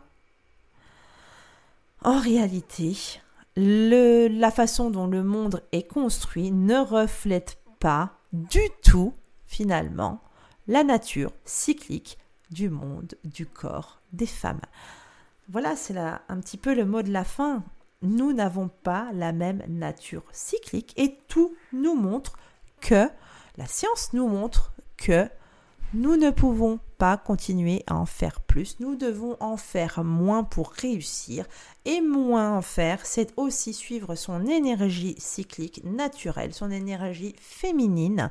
[2.03, 2.95] en réalité,
[3.55, 9.15] la façon dont le monde est construit ne reflète pas du tout,
[9.47, 10.21] finalement,
[10.67, 12.19] la nature cyclique
[12.51, 14.61] du monde, du corps des femmes.
[15.49, 17.63] Voilà, c'est un petit peu le mot de la fin.
[18.01, 22.37] Nous n'avons pas la même nature cyclique et tout nous montre
[22.79, 23.09] que,
[23.57, 25.27] la science nous montre que
[25.93, 30.71] nous ne pouvons pas continuer à en faire plus, nous devons en faire moins pour
[30.71, 31.45] réussir
[31.83, 38.29] et moins en faire, c'est aussi suivre son énergie cyclique naturelle, son énergie féminine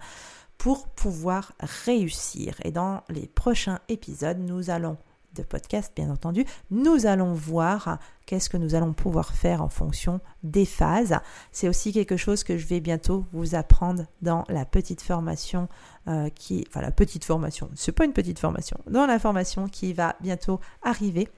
[0.56, 1.52] pour pouvoir
[1.84, 2.54] réussir.
[2.64, 4.96] Et dans les prochains épisodes, nous allons
[5.34, 10.20] de podcast, bien entendu, nous allons voir qu'est-ce que nous allons pouvoir faire en fonction
[10.42, 11.18] des phases.
[11.52, 15.68] C'est aussi quelque chose que je vais bientôt vous apprendre dans la petite formation
[16.08, 19.92] euh, qui, enfin la petite formation, c'est pas une petite formation, dans la formation qui
[19.92, 21.28] va bientôt arriver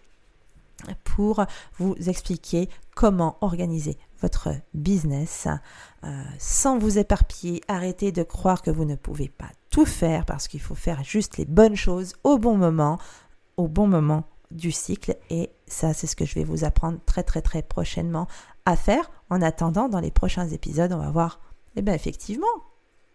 [1.04, 1.44] pour
[1.78, 5.48] vous expliquer comment organiser votre business
[6.04, 7.60] euh, sans vous éparpiller.
[7.68, 11.38] Arrêtez de croire que vous ne pouvez pas tout faire parce qu'il faut faire juste
[11.38, 12.98] les bonnes choses au bon moment
[13.56, 17.22] au bon moment du cycle et ça c'est ce que je vais vous apprendre très
[17.22, 18.26] très très prochainement
[18.64, 19.10] à faire.
[19.30, 21.40] En attendant, dans les prochains épisodes, on va voir
[21.76, 22.46] eh bien effectivement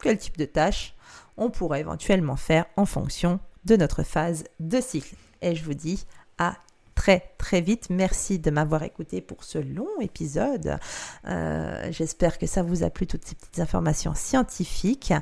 [0.02, 0.96] quel type de tâches
[1.38, 5.16] on pourrait éventuellement faire en fonction de notre phase de cycle.
[5.42, 6.06] Et je vous dis
[6.38, 6.56] à
[6.96, 7.90] très très vite.
[7.90, 10.80] Merci de m'avoir écouté pour ce long épisode.
[11.26, 15.14] Euh, j'espère que ça vous a plu, toutes ces petites informations scientifiques.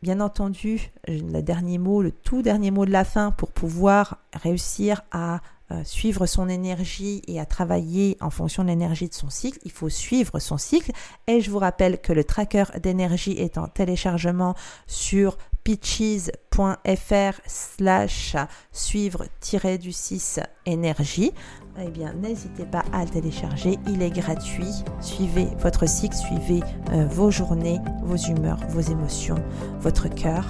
[0.00, 5.02] Bien entendu, le dernier mot, le tout dernier mot de la fin pour pouvoir réussir
[5.10, 5.40] à
[5.72, 9.72] euh, suivre son énergie et à travailler en fonction de l'énergie de son cycle, il
[9.72, 10.92] faut suivre son cycle.
[11.26, 14.54] Et je vous rappelle que le tracker d'énergie est en téléchargement
[14.86, 18.36] sur pitches.fr slash
[18.72, 21.32] suivre-du 6 énergie
[21.80, 24.84] eh bien n'hésitez pas à le télécharger, il est gratuit.
[25.00, 26.62] Suivez votre cycle, suivez
[26.92, 29.42] euh, vos journées, vos humeurs, vos émotions,
[29.80, 30.44] votre cœur,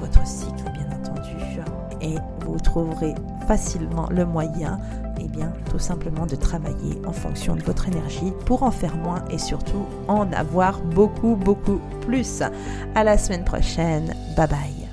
[0.00, 1.30] votre cycle bien entendu,
[2.00, 3.14] et vous trouverez
[3.46, 4.78] facilement le moyen
[5.20, 9.24] eh bien, tout simplement de travailler en fonction de votre énergie pour en faire moins
[9.30, 12.42] et surtout en avoir beaucoup, beaucoup plus.
[12.94, 14.14] À la semaine prochaine.
[14.36, 14.87] Bye bye.